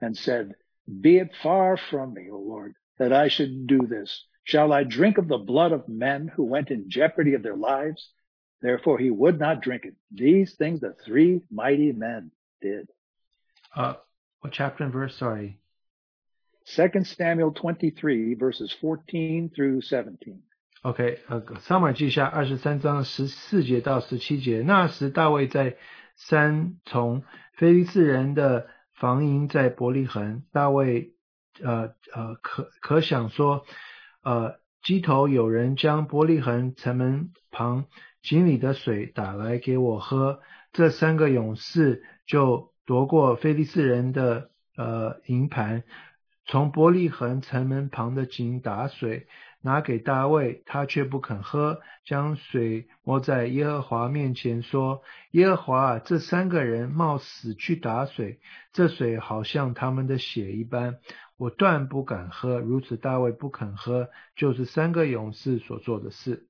[0.00, 0.54] and said,
[1.00, 4.24] Be it far from me, O Lord, that I should do this.
[4.44, 8.12] Shall I drink of the blood of men who went in jeopardy of their lives?
[8.61, 9.95] Therefore he would not drink it.
[10.11, 12.89] These things the three mighty men did.
[13.75, 13.95] Uh,
[14.41, 15.15] what chapter and verse?
[15.17, 15.57] Sorry.
[16.75, 20.41] 2 Samuel 23 verses 14 through 17.
[20.83, 24.61] OK，呃，撒母耳记下二十三章十四节到十七节。
[24.65, 25.77] 那时大卫在
[26.15, 27.23] 山从
[27.53, 30.43] 菲利斯人的防营在伯利恒。
[30.51, 31.13] 大卫
[31.61, 33.65] 呃呃可可想说，
[34.23, 37.85] 呃，机头有人将伯利恒城门旁
[38.26, 40.40] 井里的水打来给我喝。
[40.72, 45.84] 这三个勇士就夺过菲利斯人的呃营盘，
[46.44, 49.28] 从伯利恒城门旁的井打水。
[49.62, 55.02] 拿给大卫，他却不肯喝，将水摸在耶和华面前，说
[55.32, 58.38] ：“耶和华，这三个人冒死去打水，
[58.72, 60.98] 这水好像他们的血一般，
[61.36, 66.46] 我断不敢喝。”如此，大卫不肯喝，就是三个勇士所做的事。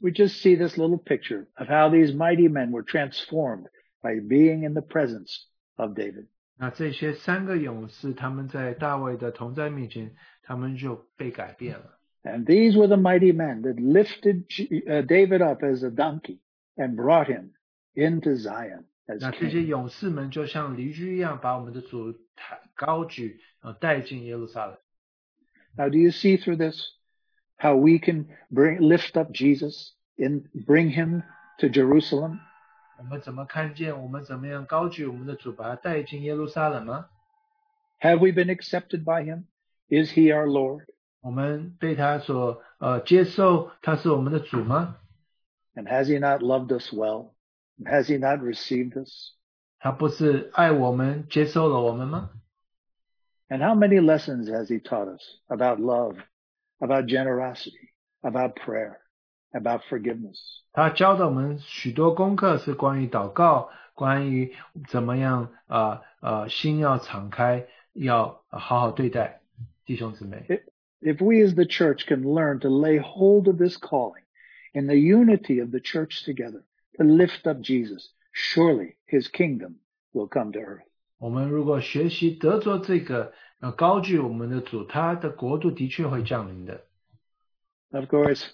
[0.00, 3.68] We just see this little picture of how these mighty men were transformed
[4.02, 5.46] by being in the presence
[5.76, 6.26] of David.
[6.56, 10.14] 那这些三个勇士，他们在大卫的同在面前。
[10.46, 11.98] 他们就被改变了。
[12.22, 14.44] And these were the mighty men that lifted
[14.86, 16.40] uh, David up as a donkey
[16.76, 17.52] and brought him
[17.94, 18.84] into Zion.
[19.06, 22.14] 那这些勇士们就像驴驹一样，把我们的主
[22.74, 24.76] 高举，呃，带进耶路撒冷。
[25.78, 26.78] Now, do you see through this
[27.58, 31.22] how we can bring lift up Jesus and bring him
[31.58, 32.40] to Jerusalem?
[32.98, 34.00] 我们怎么看见？
[34.00, 37.06] 我们怎么样高举我们的主，把他带进耶路撒冷吗？
[38.00, 39.44] Have we been accepted by him?
[39.88, 40.84] Is he our Lord?
[41.20, 44.98] 我们被他所呃接受，他是我们的主吗？
[45.74, 47.32] And has he not loved us well?
[47.84, 49.32] Has he not received us?
[49.80, 52.30] 他不是爱我们，接受了我们吗？
[53.48, 56.16] And how many lessons has he taught us about love,
[56.78, 57.92] about generosity,
[58.22, 58.98] about prayer,
[59.52, 60.38] about forgiveness?
[60.72, 64.54] 他教的我们许多功课是关于祷告，关于
[64.88, 69.40] 怎么样啊呃心要敞开，要好好对待。
[69.84, 70.44] 弟兄姊妹。
[71.00, 74.24] If we as the church can learn to lay hold of this calling
[74.72, 76.62] in the unity of the church together
[76.96, 79.74] to lift up Jesus, surely his kingdom
[80.12, 80.86] will come to earth.
[81.18, 86.84] 我们如果学习得着这个， 呃，高举我们的主，他的国度的确会降临的。
[87.90, 88.44] Of course,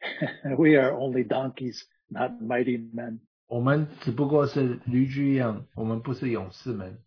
[0.57, 3.19] we are only donkeys, not mighty men.
[3.47, 6.99] 我们只不过是驴驹一样，我们不是勇士们。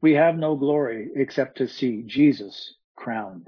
[0.00, 3.46] we have no glory except to see Jesus crowned.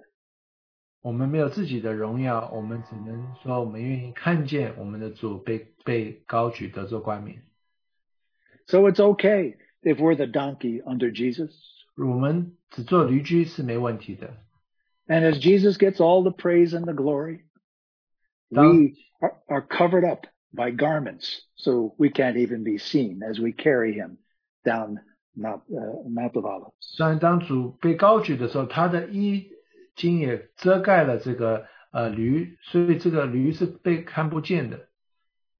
[1.03, 7.43] 我们没有自己的荣耀，我们只能说我们愿意看见我们的主被被高举得做冠冕。
[8.67, 11.51] So it's okay if we're the donkey under Jesus.
[11.97, 14.37] 我们只做驴驹是没问题的。
[15.07, 17.45] And as Jesus gets all the praise and the glory,
[18.49, 23.53] we are, are covered up by garments, so we can't even be seen as we
[23.53, 24.19] carry him
[24.65, 25.01] down
[25.37, 26.73] Mount 呃 Mount of Olives。
[26.81, 29.51] 虽然当主被高举的时候，他的衣
[29.97, 34.89] 襟也遮盖了这个呃驴，所以这个驴是被看不见的。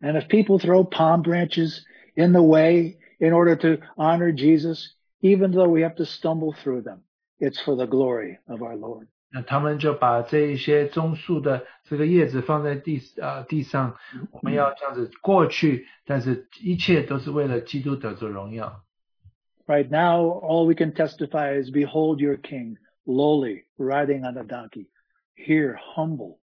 [0.01, 1.81] And if people throw palm branches
[2.15, 6.83] in the way in order to honor Jesus, even though we have to stumble through
[6.83, 7.01] them,
[7.39, 9.07] it's for the glory of our Lord.
[9.33, 13.97] 那他们就把这一些棕树的这个叶子放在地啊地上，
[14.33, 18.85] 我们要这样子过去，但是一切都是为了基督得着荣耀。
[19.67, 24.89] Right now, all we can testify is, behold your king, lowly, riding on a donkey,
[25.37, 26.39] here humble,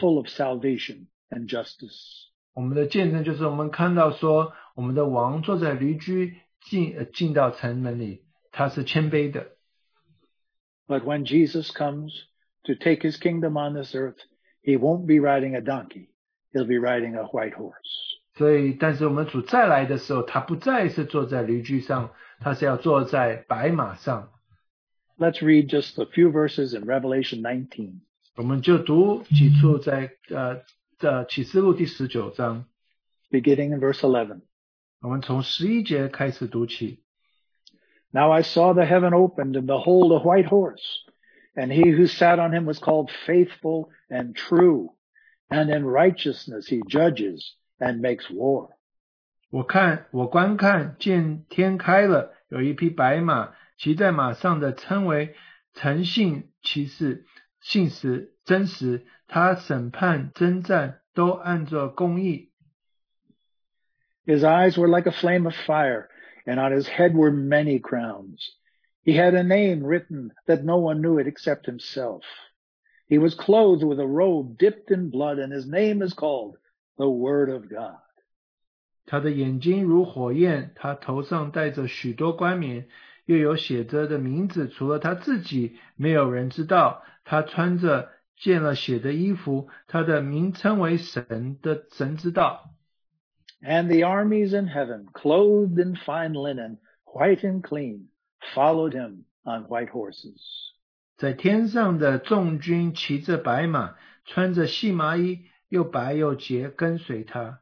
[0.00, 2.26] full of salvation and justice.
[2.54, 9.48] 我们的见证就是我们看到说，我们的王坐在驴驹 进进到城门里，他是谦卑的。
[10.86, 12.12] But when Jesus comes
[12.64, 14.18] to take his kingdom on this earth,
[14.62, 16.08] he won't be riding a donkey.
[16.52, 18.18] He'll be riding a white horse.
[18.34, 24.30] 所以，但是我们主再来的时候，他不再是坐在驴驹上，他是要坐在白马上。
[25.18, 28.00] Let's read just a few verses in Revelation 19.
[28.36, 30.62] 我们就读几处在呃
[30.98, 32.64] 呃启示录第十九章，
[33.30, 34.40] beginning in verse 11.
[35.00, 37.02] 我们从十一节开始读起。
[38.10, 40.82] Now I saw the heaven opened, and behold, a white horse,
[41.54, 44.94] And he who sat on him was called faithful and true.
[45.50, 48.70] And in righteousness he judges and makes war.
[49.50, 55.34] 我看，我观看，见天开了，有一匹白马，骑在马上的称为
[55.74, 57.26] 诚信骑士，
[57.60, 59.06] 信实真实。
[59.28, 62.50] 他审判征战都按照公义。
[64.26, 66.08] His eyes were like a flame of fire,
[66.46, 68.56] and on his head were many crowns.
[69.04, 72.22] He had a name written that no one knew it except himself.
[73.08, 76.56] He was clothed with a robe dipped in blood, and his name is called
[76.96, 77.98] the Word of God.
[79.04, 82.86] 他的眼睛如火焰，他头上戴着许多冠冕，
[83.26, 87.02] 又有写着的名字，除了他自己，没有人知道。
[87.24, 92.70] 他穿着见了血的衣服，他的名称为神的神知道。
[93.62, 98.08] And the armies in heaven, clothed in fine linen, white and clean,
[98.54, 100.40] followed him on white horses.
[101.16, 107.60] 在天上的众军骑着白马，穿着细麻衣，又白又洁，跟随他。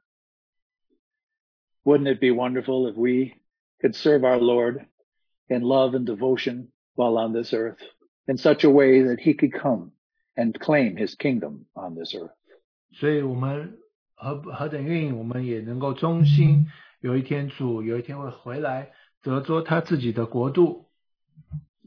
[1.84, 3.34] Wouldn't it be wonderful if we
[3.80, 4.86] could serve our Lord
[5.48, 7.80] in love and devotion while on this earth
[8.26, 9.92] in such a way that he could come
[10.36, 12.32] and claim his kingdom on this earth?
[12.92, 13.78] 所以，我们
[14.14, 16.66] 何何等愿意，我们也能够忠心。
[17.00, 18.90] 有一天主有一天会回来，
[19.22, 20.90] 得着他自己的国度。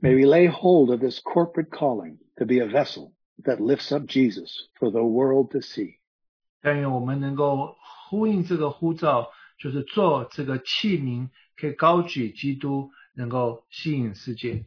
[0.01, 3.13] May we lay hold of this corporate calling to be a vessel
[3.43, 5.99] that lifts up Jesus for the world to see.
[6.61, 7.75] 但愿我们能够
[8.09, 9.29] 呼应这个呼召，
[9.59, 14.65] 就是做这个器皿，可以高举基督，能够吸引世界。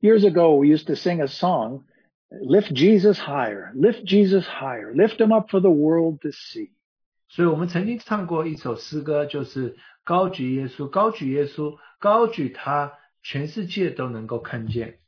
[0.00, 1.82] Years ago, we used to sing a song,
[2.30, 6.70] lift Jesus higher, lift Jesus higher, lift him up for the world to see.
[7.28, 14.98] 所以我们曾经唱过一首诗歌，就是高举耶稣，高举耶稣，高举他，全世界都能够看见。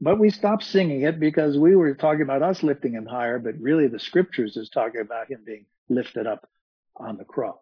[0.00, 3.60] But we stopped singing it because we were talking about us lifting him higher, but
[3.60, 6.48] really the scriptures is talking about him being lifted up
[6.94, 7.58] on the cross.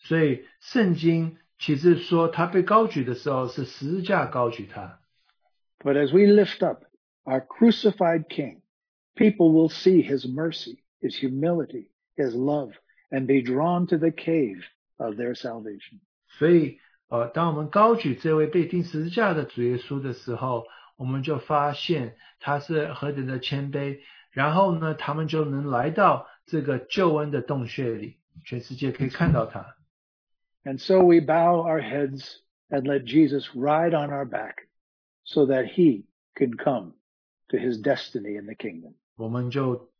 [0.00, 5.00] 所以圣经其实说他被高举的时候，是十字架高举他。
[5.78, 6.82] But as we lift up
[7.24, 8.62] our crucified King,
[9.16, 12.72] people will see his mercy, his humility, his love,
[13.10, 14.64] and be drawn to the cave
[14.98, 16.00] of their salvation.
[16.38, 16.78] 所以，
[17.08, 20.64] 呃，当我们高举这位被钉十字架的主耶稣的时候，
[20.96, 29.76] 我们就发现他是何等的谦卑，然后呢，他们就能来到这个救恩的洞穴里，全世界可以看到他。
[30.64, 34.68] And so we bow our heads and let Jesus ride on our back
[35.24, 36.94] so that he can come
[37.48, 38.94] to his destiny in the kingdom.
[39.16, 39.90] 我们就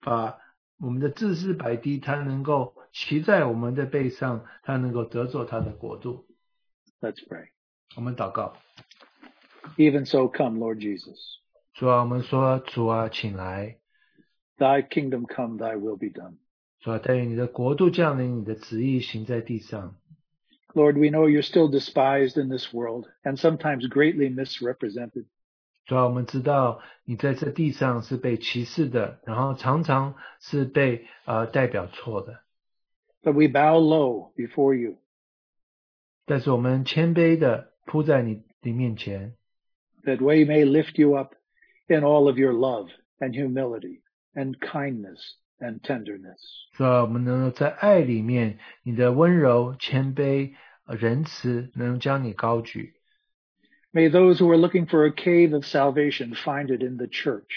[0.00, 0.38] 把
[0.78, 6.26] 我们的自视摆低，他能够骑在我们的背上，他能够得着他的国度。
[7.00, 7.48] Let's pray.
[7.96, 8.56] 我们祷告，
[9.76, 11.18] Even so, come, Lord Jesus.
[11.74, 13.78] 主啊，我们说主啊，请来，
[14.56, 16.36] Thy kingdom come, thy will be done.
[16.80, 19.96] 主啊，但愿你的国度降临，你的旨意行在地上。
[20.74, 25.24] Lord, we know you're still despised in this world and sometimes greatly misrepresented.
[25.85, 32.39] 主要，我们知道你在这地上是被歧视的，然后常常是被呃代表错的。
[33.21, 34.97] But we bow low before you
[36.25, 39.35] 但是我们谦卑的扑在你的面前
[40.05, 41.33] ，that we may lift you up
[41.87, 42.89] in all of your love
[43.19, 44.01] and humility
[44.33, 45.19] and kindness
[45.59, 46.39] and tenderness.
[46.77, 50.53] 主要，我们能够在爱里面，你的温柔、谦卑、
[50.85, 52.93] 呃仁慈，能将你高举。
[53.92, 57.48] May those who are looking for a cave of salvation find it in the church.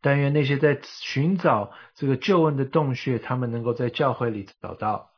[0.00, 5.10] 但愿那些在寻找这个救恩的洞穴，他们能够在教会里找到。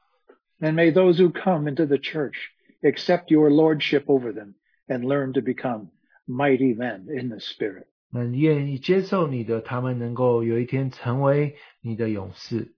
[0.60, 2.36] And may those who come into the church
[2.82, 4.54] accept your lordship over them
[4.86, 5.88] and learn to become
[6.26, 7.86] mighty men in the spirit.
[8.10, 12.72] 能愿意接受你的，他们能够有一天成为你的勇士。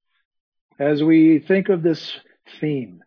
[0.78, 2.16] As we think of this
[2.58, 3.00] theme,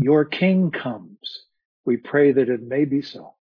[0.00, 1.46] your king comes,
[1.84, 3.35] we pray that it may be so.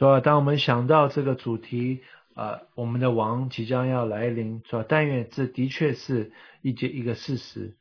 [0.00, 2.00] 所以，当我们想到这个主题，
[2.34, 4.82] 呃，我们的王即将要来临，是吧？
[4.88, 6.32] 但愿这的确是
[6.62, 7.76] 一件一个事实。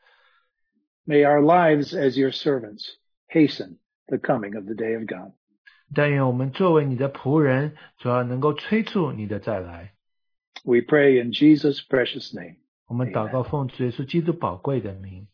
[1.07, 2.95] May our lives as your servants
[3.29, 3.77] hasten
[4.07, 5.31] the coming of the day of God.
[5.95, 9.93] 但愿我们作为你的仆人，主要能够催促你的再来。
[10.65, 12.57] We pray in Jesus' precious name.
[12.87, 15.29] 我们祷告奉主耶稣基督宝贵的名。